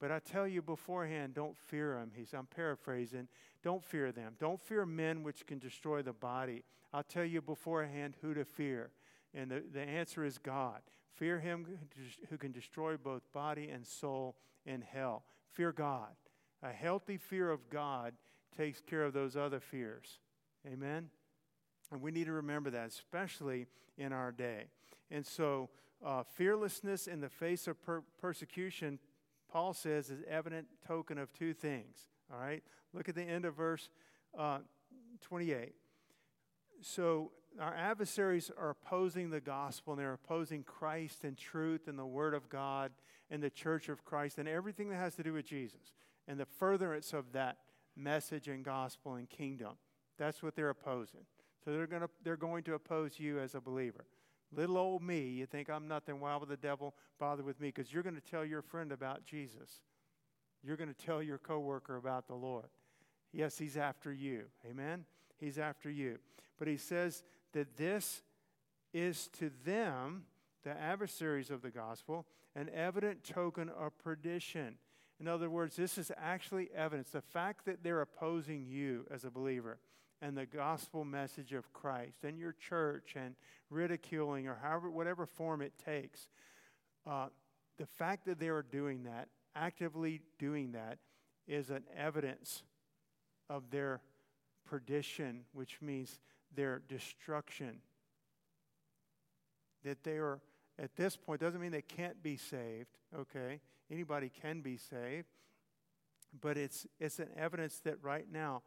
[0.00, 2.10] But I tell you beforehand, don't fear them.
[2.14, 3.28] He's, I'm paraphrasing.
[3.62, 4.34] Don't fear them.
[4.38, 6.64] Don't fear men which can destroy the body.
[6.92, 8.90] I'll tell you beforehand who to fear.
[9.32, 10.80] And the, the answer is God.
[11.14, 11.66] Fear him
[12.28, 15.24] who can destroy both body and soul in hell.
[15.52, 16.08] Fear God.
[16.62, 18.14] A healthy fear of God
[18.56, 20.18] takes care of those other fears.
[20.66, 21.08] Amen?
[21.92, 24.64] And we need to remember that, especially in our day.
[25.10, 25.68] And so,
[26.04, 28.98] uh, fearlessness in the face of per- persecution
[29.54, 31.96] Paul says is evident token of two things.
[32.32, 32.62] All right?
[32.92, 33.88] Look at the end of verse
[34.36, 34.58] uh,
[35.20, 35.72] 28.
[36.80, 42.04] So our adversaries are opposing the gospel and they're opposing Christ and truth and the
[42.04, 42.90] Word of God
[43.30, 45.92] and the church of Christ and everything that has to do with Jesus
[46.26, 47.58] and the furtherance of that
[47.94, 49.74] message and gospel and kingdom.
[50.18, 51.22] That's what they're opposing.
[51.64, 54.04] So they're, gonna, they're going to oppose you as a believer.
[54.56, 56.20] Little old me, you think I'm nothing.
[56.20, 57.68] Why would the devil bother with me?
[57.68, 59.80] Because you're going to tell your friend about Jesus.
[60.62, 62.68] You're going to tell your coworker about the Lord.
[63.32, 64.44] Yes, he's after you.
[64.70, 65.04] Amen?
[65.38, 66.18] He's after you.
[66.58, 68.22] But he says that this
[68.92, 70.24] is to them,
[70.62, 74.76] the adversaries of the gospel, an evident token of perdition.
[75.18, 77.10] In other words, this is actually evidence.
[77.10, 79.78] The fact that they're opposing you as a believer
[80.24, 83.34] and the gospel message of Christ and your church and
[83.68, 86.28] ridiculing or however, whatever form it takes,
[87.06, 87.26] uh,
[87.76, 90.98] the fact that they are doing that, actively doing that,
[91.46, 92.62] is an evidence
[93.50, 94.00] of their
[94.64, 96.18] perdition, which means
[96.54, 97.80] their destruction.
[99.84, 100.40] That they are,
[100.78, 103.60] at this point, doesn't mean they can't be saved, okay?
[103.90, 105.26] Anybody can be saved,
[106.40, 108.62] but it's, it's an evidence that right now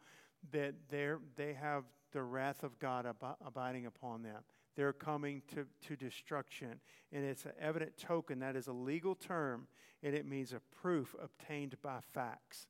[0.51, 4.41] that they they have the wrath of God ab- abiding upon them.
[4.75, 6.79] They're coming to, to destruction.
[7.11, 8.39] And it's an evident token.
[8.39, 9.67] That is a legal term,
[10.03, 12.67] and it means a proof obtained by facts.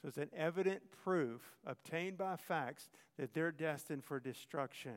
[0.00, 4.96] So it's an evident proof obtained by facts that they're destined for destruction.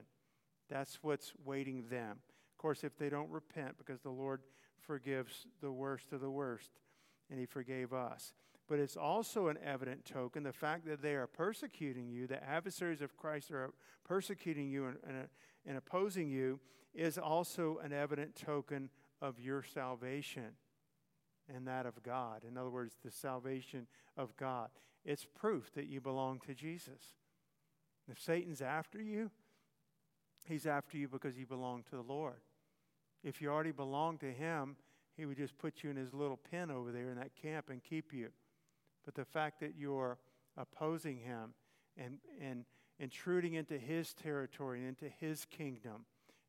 [0.69, 2.17] That's what's waiting them.
[2.51, 4.41] Of course, if they don't repent, because the Lord
[4.81, 6.71] forgives the worst of the worst,
[7.31, 8.33] and He forgave us
[8.67, 13.01] but it's also an evident token the fact that they are persecuting you, the adversaries
[13.01, 13.71] of Christ are
[14.03, 15.27] persecuting you and, and,
[15.65, 16.59] and opposing you,
[16.93, 18.89] is also an evident token
[19.21, 20.49] of your salvation
[21.53, 22.43] and that of God.
[22.47, 24.67] In other words, the salvation of God.
[25.05, 27.13] It's proof that you belong to Jesus.
[28.11, 29.31] If Satan's after you,
[30.45, 32.41] he's after you because you belong to the Lord.
[33.23, 34.75] If you already belong to him,
[35.15, 37.81] he would just put you in his little pen over there in that camp and
[37.81, 38.29] keep you.
[39.07, 40.17] But the fact that you're
[40.57, 41.53] opposing him
[41.95, 42.65] and, and
[42.99, 46.03] intruding into his territory and into his kingdom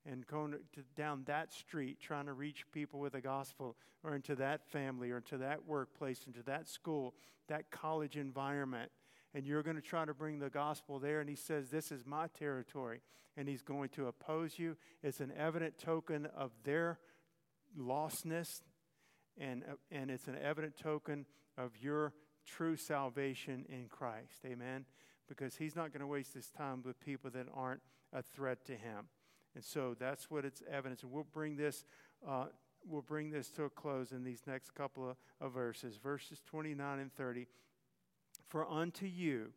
[0.05, 4.35] and going to, down that street trying to reach people with the gospel or into
[4.35, 7.15] that family or into that workplace, into that school,
[7.47, 8.91] that college environment.
[9.35, 11.21] And you're going to try to bring the gospel there.
[11.21, 13.03] And he says, This is my territory.
[13.37, 14.77] And he's going to oppose you.
[15.05, 16.99] It's an evident token of their
[17.79, 18.49] lostness,
[19.41, 21.25] and, and it's an evident token
[21.57, 22.13] of your
[22.49, 24.41] true salvation in Christ.
[24.47, 24.85] Amen?
[25.29, 27.83] Because he's not going to waste his time with people that aren't
[28.13, 29.09] a threat to him.
[29.55, 31.03] And so that's what it's evidence.
[31.03, 31.85] And we'll bring this.
[32.27, 32.47] Uh,
[32.87, 36.99] we'll bring this to a close in these next couple of, of verses, verses 29
[37.01, 37.47] and 30.
[38.49, 39.53] For unto you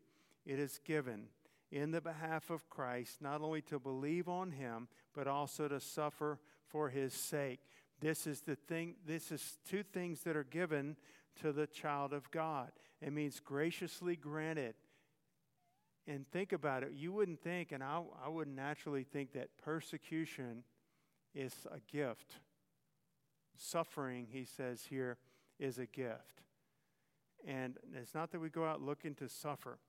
[0.45, 1.27] it is given
[1.71, 6.39] in the behalf of Christ not only to believe on him, but also to suffer
[6.67, 7.59] for his sake.
[8.01, 10.97] This is the thing, this is two things that are given
[11.39, 12.71] to the child of God.
[13.01, 14.75] It means graciously granted.
[16.07, 16.91] And think about it.
[16.95, 20.63] You wouldn't think, and I, I wouldn't naturally think, that persecution
[21.33, 22.35] is a gift.
[23.57, 25.17] Suffering, he says here,
[25.59, 26.41] is a gift.
[27.47, 29.79] And it's not that we go out looking to suffer,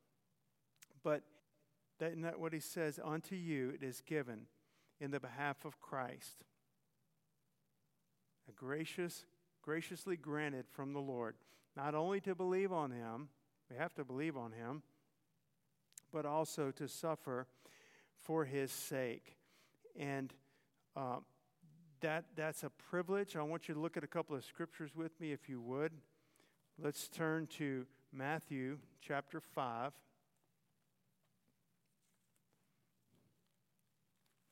[1.03, 1.23] but
[1.99, 4.43] that, what he says, unto you it is given
[5.01, 6.45] in the behalf of Christ.
[8.49, 9.25] A gracious
[9.63, 11.37] graciously granted from the Lord,
[11.77, 13.29] not only to believe on him,
[13.71, 14.83] we have to believe on him,
[16.13, 17.47] but also to suffer
[18.21, 19.37] for his sake.
[19.99, 20.35] And
[20.97, 21.19] uh,
[22.01, 23.37] that, that's a privilege.
[23.37, 25.93] I want you to look at a couple of scriptures with me, if you would.
[26.83, 29.93] Let's turn to Matthew chapter 5.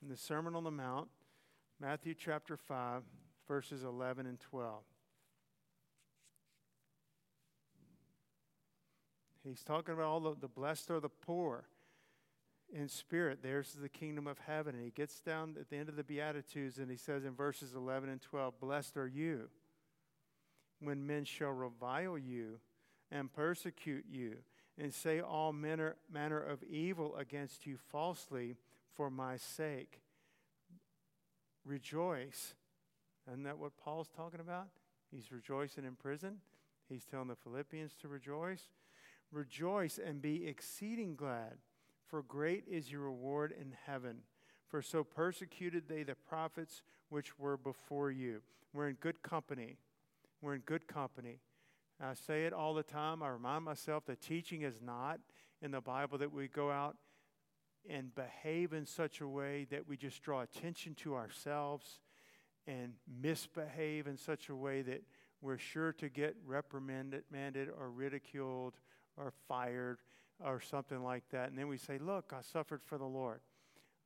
[0.02, 1.08] In the Sermon on the Mount,
[1.78, 3.02] Matthew chapter 5,
[3.46, 4.82] verses 11 and 12.
[9.42, 11.64] He's talking about all the, the blessed are the poor
[12.72, 13.40] in spirit.
[13.42, 14.74] There's the kingdom of heaven.
[14.74, 17.74] And he gets down at the end of the Beatitudes and he says in verses
[17.74, 19.48] 11 and 12, Blessed are you
[20.80, 22.58] when men shall revile you
[23.10, 24.36] and persecute you
[24.78, 28.56] and say all manner, manner of evil against you falsely
[28.94, 30.00] for my sake.
[31.64, 32.54] Rejoice.
[33.28, 34.68] Isn't that what Paul's talking about?
[35.10, 36.36] He's rejoicing in prison.
[36.88, 38.62] He's telling the Philippians to rejoice.
[39.32, 41.54] Rejoice and be exceeding glad,
[42.08, 44.18] for great is your reward in heaven.
[44.66, 48.42] For so persecuted they the prophets which were before you.
[48.72, 49.78] We're in good company.
[50.42, 51.40] We're in good company.
[52.00, 53.22] I say it all the time.
[53.22, 55.20] I remind myself that teaching is not
[55.62, 56.96] in the Bible that we go out
[57.88, 62.00] and behave in such a way that we just draw attention to ourselves
[62.66, 65.02] and misbehave in such a way that
[65.40, 67.24] we're sure to get reprimanded
[67.78, 68.74] or ridiculed
[69.16, 69.98] or fired
[70.44, 71.50] or something like that.
[71.50, 73.40] And then we say, Look, I suffered for the Lord.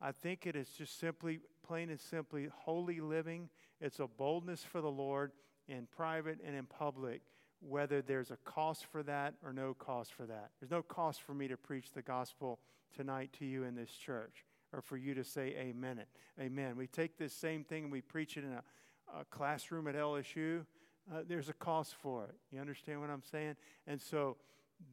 [0.01, 3.49] I think it is just simply, plain and simply, holy living.
[3.81, 5.33] It's a boldness for the Lord
[5.69, 7.23] in private and in public,
[7.61, 10.51] whether there's a cost for that or no cost for that.
[10.61, 12.59] There's no cost for me to preach the gospel
[12.95, 16.01] tonight to you in this church or for you to say amen
[16.41, 16.77] Amen.
[16.77, 20.65] We take this same thing and we preach it in a, a classroom at LSU.
[21.13, 22.35] Uh, there's a cost for it.
[22.53, 23.55] You understand what I'm saying?
[23.87, 24.37] And so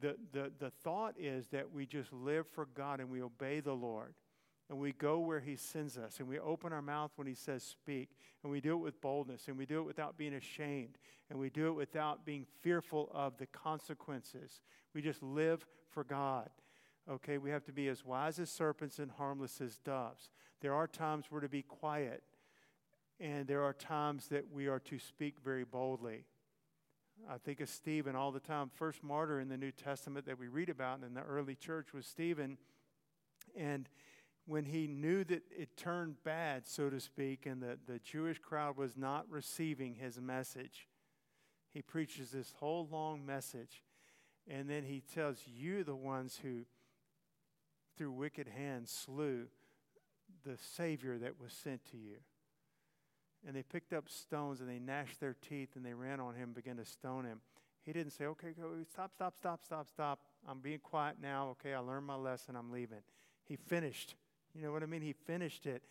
[0.00, 3.72] the, the, the thought is that we just live for God and we obey the
[3.72, 4.14] Lord
[4.68, 7.62] and we go where He sends us and we open our mouth when He says
[7.62, 8.10] speak
[8.42, 10.98] and we do it with boldness and we do it without being ashamed
[11.30, 14.60] and we do it without being fearful of the consequences.
[14.94, 16.48] We just live for God.
[17.10, 20.30] Okay, we have to be as wise as serpents and harmless as doves.
[20.60, 22.22] There are times we're to be quiet,
[23.18, 26.26] and there are times that we are to speak very boldly.
[27.30, 28.70] I think of Stephen all the time.
[28.74, 32.06] First martyr in the New Testament that we read about in the early church was
[32.06, 32.58] Stephen.
[33.56, 33.88] And
[34.46, 38.76] when he knew that it turned bad, so to speak, and that the Jewish crowd
[38.76, 40.88] was not receiving his message,
[41.70, 43.82] he preaches this whole long message.
[44.48, 46.62] And then he tells you, the ones who,
[47.96, 49.46] through wicked hands, slew
[50.44, 52.16] the Savior that was sent to you.
[53.46, 56.44] And they picked up stones and they gnashed their teeth and they ran on him
[56.48, 57.40] and began to stone him.
[57.82, 60.20] He didn't say, okay, go, stop, stop, stop, stop, stop.
[60.48, 61.48] I'm being quiet now.
[61.50, 62.54] Okay, I learned my lesson.
[62.54, 62.98] I'm leaving.
[63.44, 64.14] He finished.
[64.54, 65.02] You know what I mean?
[65.02, 65.82] He finished it.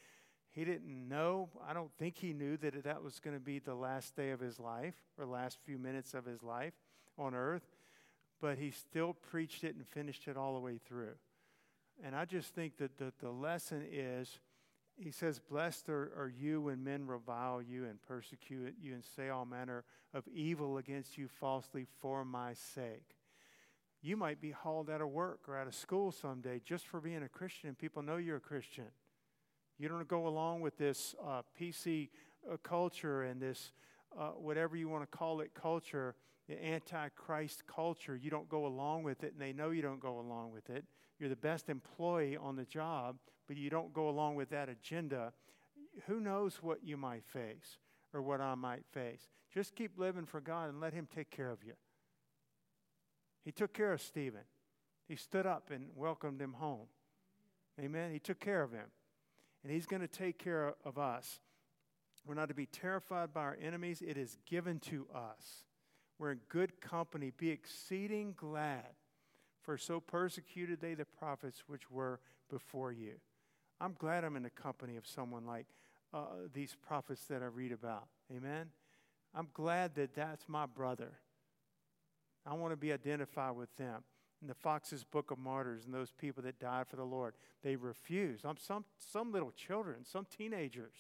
[0.52, 1.49] He didn't know.
[1.68, 4.39] I don't think he knew that that was going to be the last day of
[4.39, 6.74] his life or last few minutes of his life
[7.18, 7.64] on earth.
[8.39, 11.16] But he still preached it and finished it all the way through.
[12.04, 14.39] And I just think that the, the lesson is
[15.02, 19.30] he says, Blessed are, are, you when men revile you and persecute you and say
[19.30, 19.84] all manner
[20.14, 23.16] of evil against you falsely for my sake.
[24.04, 27.24] You might be hauled out of work or out of school someday just for being
[27.24, 27.70] a Christian.
[27.70, 28.86] and People know you're a Christian.
[29.80, 32.10] You don't go along with this uh, PC
[32.52, 33.72] uh, culture and this
[34.20, 36.16] uh, whatever you want to call it culture
[36.60, 38.16] anti Christ culture.
[38.16, 40.86] You don't go along with it, and they know you don't go along with it.
[41.20, 45.34] You're the best employee on the job, but you don't go along with that agenda.
[46.08, 47.78] Who knows what you might face
[48.14, 49.28] or what I might face?
[49.54, 51.74] Just keep living for God and let Him take care of you.
[53.43, 54.41] He took care of Stephen.
[55.08, 56.88] He stood up and welcomed him home.
[57.80, 58.12] Amen.
[58.14, 58.86] He took care of him.
[59.64, 61.39] And he's going to take care of us.
[62.26, 64.02] We're not to be terrified by our enemies.
[64.08, 65.64] It is given to us
[66.22, 67.34] were in good company.
[67.36, 68.88] Be exceeding glad,
[69.63, 72.19] for so persecuted they the prophets which were
[72.49, 73.13] before you.
[73.82, 75.65] I'm glad I'm in the company of someone like
[76.13, 78.05] uh, these prophets that I read about.
[78.34, 78.67] Amen?
[79.34, 81.13] I'm glad that that's my brother.
[82.45, 84.03] I want to be identified with them.
[84.43, 87.76] In the Foxe's Book of Martyrs and those people that died for the Lord, they
[87.76, 88.43] refused.
[88.45, 90.93] I'm some, some little children, some teenagers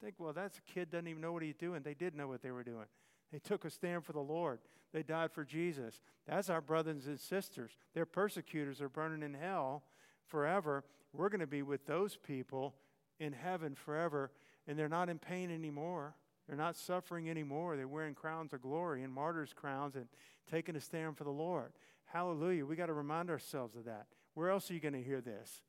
[0.00, 1.82] think, well, that's a kid doesn't even know what he's doing.
[1.82, 2.86] They did know what they were doing.
[3.32, 4.58] They took a stand for the Lord.
[4.92, 6.00] They died for Jesus.
[6.26, 7.76] That's our brothers and sisters.
[7.94, 9.84] Their persecutors are burning in hell
[10.26, 10.84] forever.
[11.12, 12.74] We're going to be with those people
[13.20, 14.30] in heaven forever,
[14.66, 16.14] and they're not in pain anymore.
[16.46, 17.76] They're not suffering anymore.
[17.76, 20.06] They're wearing crowns of glory and martyrs' crowns and
[20.50, 21.72] taking a stand for the Lord.
[22.06, 22.64] Hallelujah.
[22.64, 24.06] We got to remind ourselves of that.
[24.32, 25.60] Where else are you going to hear this?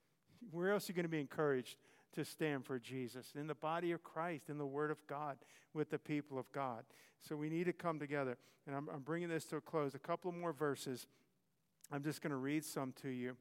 [0.52, 1.76] Where else are you going to be encouraged
[2.14, 5.38] to stand for Jesus in the body of Christ, in the Word of God,
[5.74, 6.84] with the people of God.
[7.22, 8.38] So we need to come together.
[8.68, 9.94] And I'm, I'm bringing this to a close.
[9.96, 11.08] A couple more verses.
[11.92, 13.36] I'm just going to read some to you.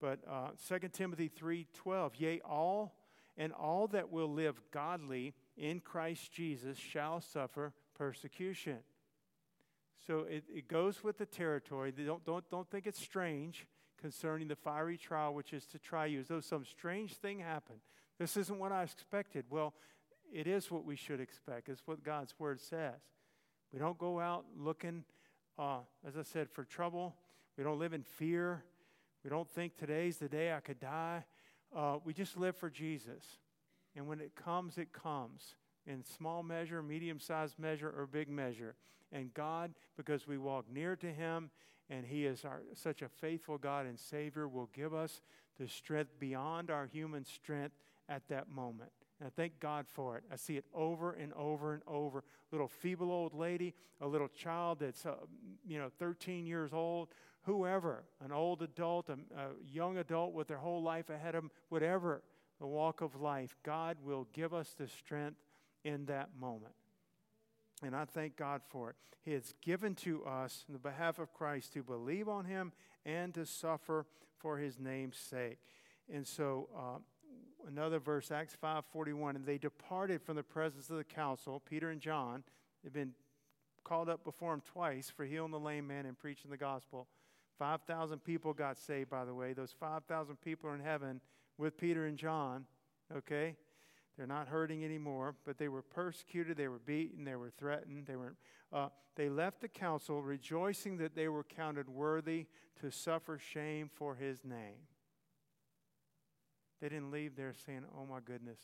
[0.00, 2.94] But uh, 2 Timothy 3:12, yea, all
[3.38, 8.78] and all that will live godly in Christ Jesus shall suffer persecution.
[10.06, 11.92] So it, it goes with the territory.
[11.92, 13.66] Don't, don't, don't think it's strange
[14.06, 17.80] concerning the fiery trial which is to try you, as though some strange thing happened.
[18.20, 19.46] This isn't what I expected.
[19.50, 19.74] Well,
[20.32, 22.94] it is what we should expect, it's what God's word says.
[23.72, 25.02] We don't go out looking,
[25.58, 27.16] uh, as I said, for trouble.
[27.58, 28.62] We don't live in fear.
[29.24, 31.24] We don't think today's the day I could die.
[31.74, 33.24] Uh, we just live for Jesus.
[33.96, 38.76] And when it comes, it comes in small measure, medium sized measure, or big measure.
[39.10, 41.50] And God, because we walk near to Him
[41.90, 45.20] and He is our, such a faithful God and Savior, will give us
[45.58, 47.74] the strength beyond our human strength
[48.08, 48.90] at that moment.
[49.20, 50.24] And I thank God for it.
[50.30, 52.22] I see it over and over and over.
[52.52, 55.14] Little feeble old lady, a little child that's, uh,
[55.66, 57.08] you know, 13 years old,
[57.44, 61.50] whoever, an old adult, a, a young adult with their whole life ahead of them,
[61.70, 62.22] whatever
[62.60, 65.38] the walk of life, God will give us the strength
[65.84, 66.72] in that moment.
[67.82, 68.96] And I thank God for it.
[69.24, 72.72] He has given to us, in the behalf of Christ, to believe on him
[73.04, 74.06] and to suffer
[74.38, 75.58] for his name's sake.
[76.12, 81.04] And so, uh, another verse, Acts 5.41, and they departed from the presence of the
[81.04, 82.44] council, Peter and John,
[82.84, 83.12] had been
[83.84, 87.08] called up before him twice for healing the lame man and preaching the gospel.
[87.58, 89.52] 5,000 people got saved, by the way.
[89.52, 91.20] Those 5,000 people are in heaven
[91.58, 92.64] with Peter and John,
[93.16, 93.56] okay?
[94.16, 98.06] They're not hurting anymore, but they were persecuted, they were beaten, they were threatened.
[98.06, 98.36] They, were,
[98.72, 102.46] uh, they left the council rejoicing that they were counted worthy
[102.80, 104.78] to suffer shame for his name.
[106.80, 108.58] They didn't leave there saying, Oh my goodness,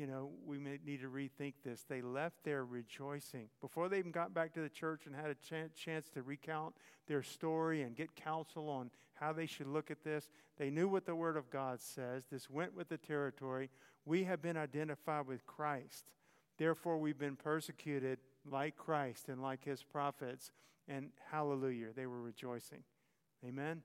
[0.00, 1.84] you know, we may need to rethink this.
[1.86, 3.50] They left there rejoicing.
[3.60, 6.74] Before they even got back to the church and had a ch- chance to recount
[7.06, 11.04] their story and get counsel on how they should look at this, they knew what
[11.04, 12.24] the Word of God says.
[12.32, 13.68] This went with the territory.
[14.06, 16.06] We have been identified with Christ.
[16.56, 18.20] Therefore, we've been persecuted
[18.50, 20.50] like Christ and like his prophets.
[20.88, 22.84] And hallelujah, they were rejoicing.
[23.46, 23.82] Amen?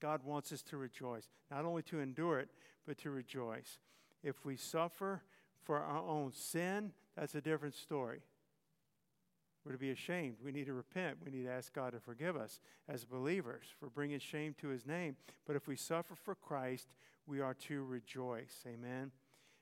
[0.00, 2.48] God wants us to rejoice, not only to endure it,
[2.86, 3.78] but to rejoice.
[4.22, 5.22] If we suffer
[5.64, 8.20] for our own sin, that's a different story.
[9.64, 10.36] We're to be ashamed.
[10.42, 11.18] We need to repent.
[11.24, 14.86] We need to ask God to forgive us as believers for bringing shame to his
[14.86, 15.16] name.
[15.46, 16.88] But if we suffer for Christ,
[17.26, 18.64] we are to rejoice.
[18.66, 19.12] Amen.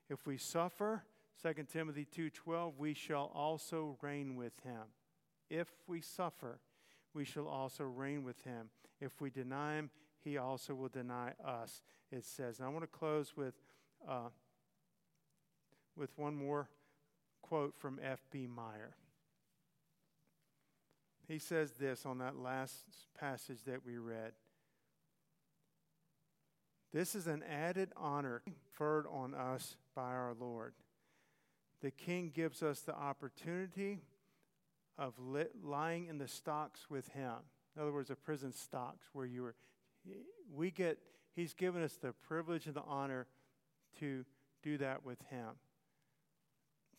[0.08, 1.04] If we suffer,
[1.42, 4.84] 2 Timothy 2:12, we shall also reign with him.
[5.50, 6.60] If we suffer,
[7.12, 8.70] we shall also reign with him.
[9.00, 9.90] If we deny him,
[10.20, 11.82] he also will deny us.
[12.12, 12.58] It says.
[12.60, 13.54] And I want to close with
[14.06, 14.28] uh,
[15.96, 16.68] with one more
[17.42, 18.46] quote from F.B.
[18.54, 18.94] Meyer.
[21.26, 22.74] He says this on that last
[23.18, 24.32] passage that we read.
[26.92, 30.72] This is an added honor conferred on us by our Lord.
[31.82, 34.00] The King gives us the opportunity
[34.98, 37.34] of lit, lying in the stocks with Him.
[37.74, 39.54] In other words, the prison stocks where you were.
[40.54, 40.98] We get.
[41.34, 43.26] He's given us the privilege and the honor
[44.00, 44.24] to
[44.62, 45.48] do that with Him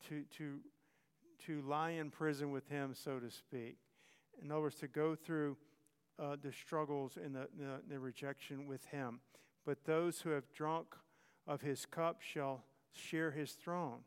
[0.09, 0.59] to, to,
[1.45, 3.77] to lie in prison with him, so to speak.
[4.43, 5.57] In other words, to go through
[6.21, 9.19] uh, the struggles and the, the, the rejection with him.
[9.65, 10.87] But those who have drunk
[11.47, 13.99] of his cup shall share his throne.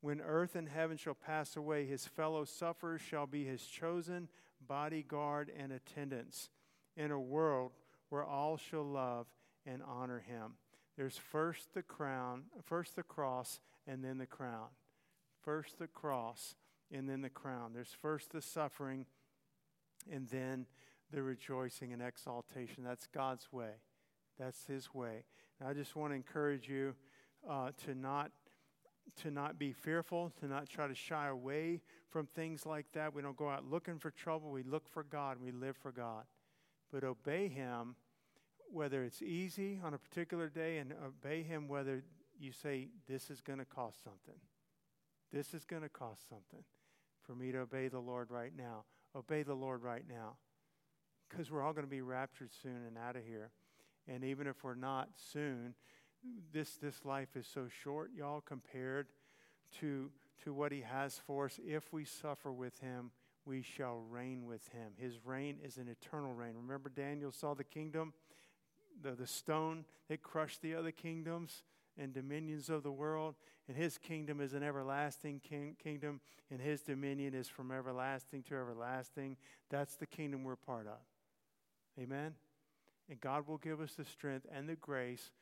[0.00, 4.28] When earth and heaven shall pass away, his fellow sufferers shall be his chosen
[4.66, 6.50] bodyguard and attendants
[6.96, 7.72] in a world
[8.10, 9.26] where all shall love
[9.66, 10.52] and honor him.
[10.96, 14.68] There's first the crown, first the cross, and then the crown.
[15.44, 16.54] First the cross
[16.90, 17.72] and then the crown.
[17.74, 19.06] There's first the suffering
[20.10, 20.66] and then
[21.12, 22.84] the rejoicing and exaltation.
[22.84, 23.72] That's God's way.
[24.38, 25.24] That's His way.
[25.60, 26.94] And I just want to encourage you
[27.48, 28.30] uh, to not
[29.22, 31.80] to not be fearful, to not try to shy away
[32.10, 33.14] from things like that.
[33.14, 34.50] We don't go out looking for trouble.
[34.50, 35.38] We look for God.
[35.42, 36.24] We live for God.
[36.92, 37.96] But obey Him,
[38.70, 42.04] whether it's easy on a particular day, and obey Him whether
[42.38, 44.38] you say, This is going to cost something.
[45.32, 46.64] This is going to cost something
[47.22, 48.84] for me to obey the Lord right now.
[49.14, 50.36] Obey the Lord right now.
[51.28, 53.50] Because we're all going to be raptured soon and out of here.
[54.06, 55.74] And even if we're not soon,
[56.52, 59.08] this, this life is so short, y'all, compared
[59.80, 60.10] to,
[60.44, 61.60] to what He has for us.
[61.62, 63.10] If we suffer with Him,
[63.44, 64.92] we shall reign with Him.
[64.96, 66.52] His reign is an eternal reign.
[66.56, 68.14] Remember, Daniel saw the kingdom,
[69.02, 71.62] the, the stone that crushed the other kingdoms?
[71.98, 73.34] and dominions of the world,
[73.66, 76.20] and his kingdom is an everlasting king- kingdom,
[76.50, 79.36] and his dominion is from everlasting to everlasting.
[79.68, 80.98] That's the kingdom we're part of.
[82.00, 82.34] Amen?
[83.10, 85.32] And God will give us the strength and the grace.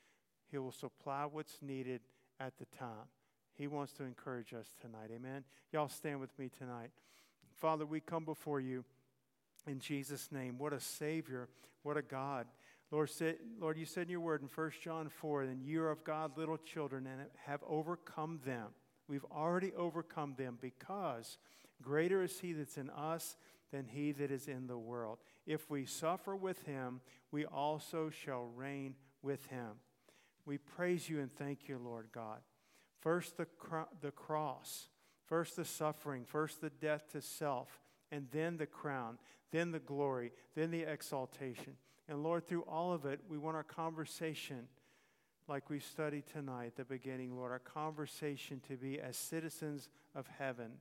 [0.51, 2.01] He will supply what's needed
[2.41, 3.09] at the time.
[3.55, 5.11] He wants to encourage us tonight.
[5.15, 5.45] Amen?
[5.73, 6.91] Y'all stand with me tonight.
[7.57, 8.85] Father, we come before you
[9.67, 10.59] in Jesus' name.
[10.59, 11.49] What a Savior.
[11.83, 12.47] What a God.
[12.93, 15.91] Lord, said, Lord, you said in your word in 1 John 4, and you are
[15.91, 18.68] of God little children and have overcome them.
[19.09, 21.39] We've already overcome them because
[21.82, 23.37] greater is he that's in us
[23.72, 25.18] than he that is in the world.
[25.47, 27.01] If we suffer with him,
[27.32, 29.70] we also shall reign with him.
[30.45, 32.39] We praise you and thank you, Lord God.
[33.01, 34.89] First, the, cro- the cross,
[35.24, 37.80] first, the suffering, first, the death to self,
[38.12, 39.18] and then the crown,
[39.51, 41.74] then the glory, then the exaltation.
[42.09, 44.69] And Lord, through all of it, we want our conversation,
[45.49, 50.73] like we studied tonight, the beginning, Lord, our conversation to be as citizens of heaven,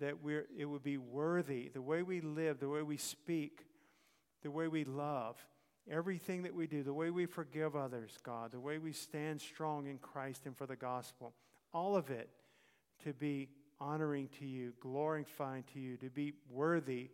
[0.00, 3.66] that we're, it would be worthy, the way we live, the way we speak,
[4.42, 5.36] the way we love,
[5.90, 9.86] everything that we do, the way we forgive others, God, the way we stand strong
[9.86, 11.34] in Christ and for the gospel,
[11.74, 12.30] all of it
[13.04, 13.48] to be
[13.80, 17.10] honoring to you, glorifying to you, to be worthy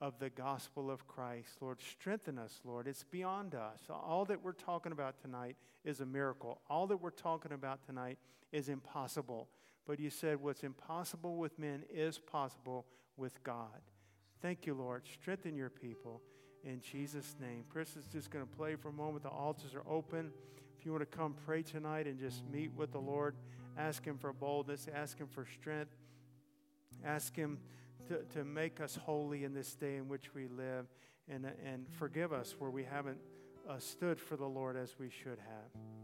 [0.00, 1.56] of the gospel of Christ.
[1.60, 2.88] Lord, strengthen us, Lord.
[2.88, 3.80] It's beyond us.
[3.90, 6.60] All that we're talking about tonight is a miracle.
[6.70, 8.18] All that we're talking about tonight
[8.50, 9.48] is impossible.
[9.86, 12.86] But you said what's impossible with men is possible
[13.16, 13.80] with God.
[14.40, 15.02] Thank you, Lord.
[15.20, 16.22] Strengthen your people
[16.64, 17.64] in Jesus' name.
[17.68, 19.22] Chris is just going to play for a moment.
[19.22, 20.30] The altars are open.
[20.78, 23.34] If you want to come pray tonight and just meet with the Lord,
[23.76, 25.90] ask Him for boldness, ask Him for strength,
[27.04, 27.58] ask Him
[28.10, 30.86] to, to make us holy in this day in which we live
[31.28, 33.18] and, and forgive us where we haven't
[33.68, 35.99] uh, stood for the Lord as we should have.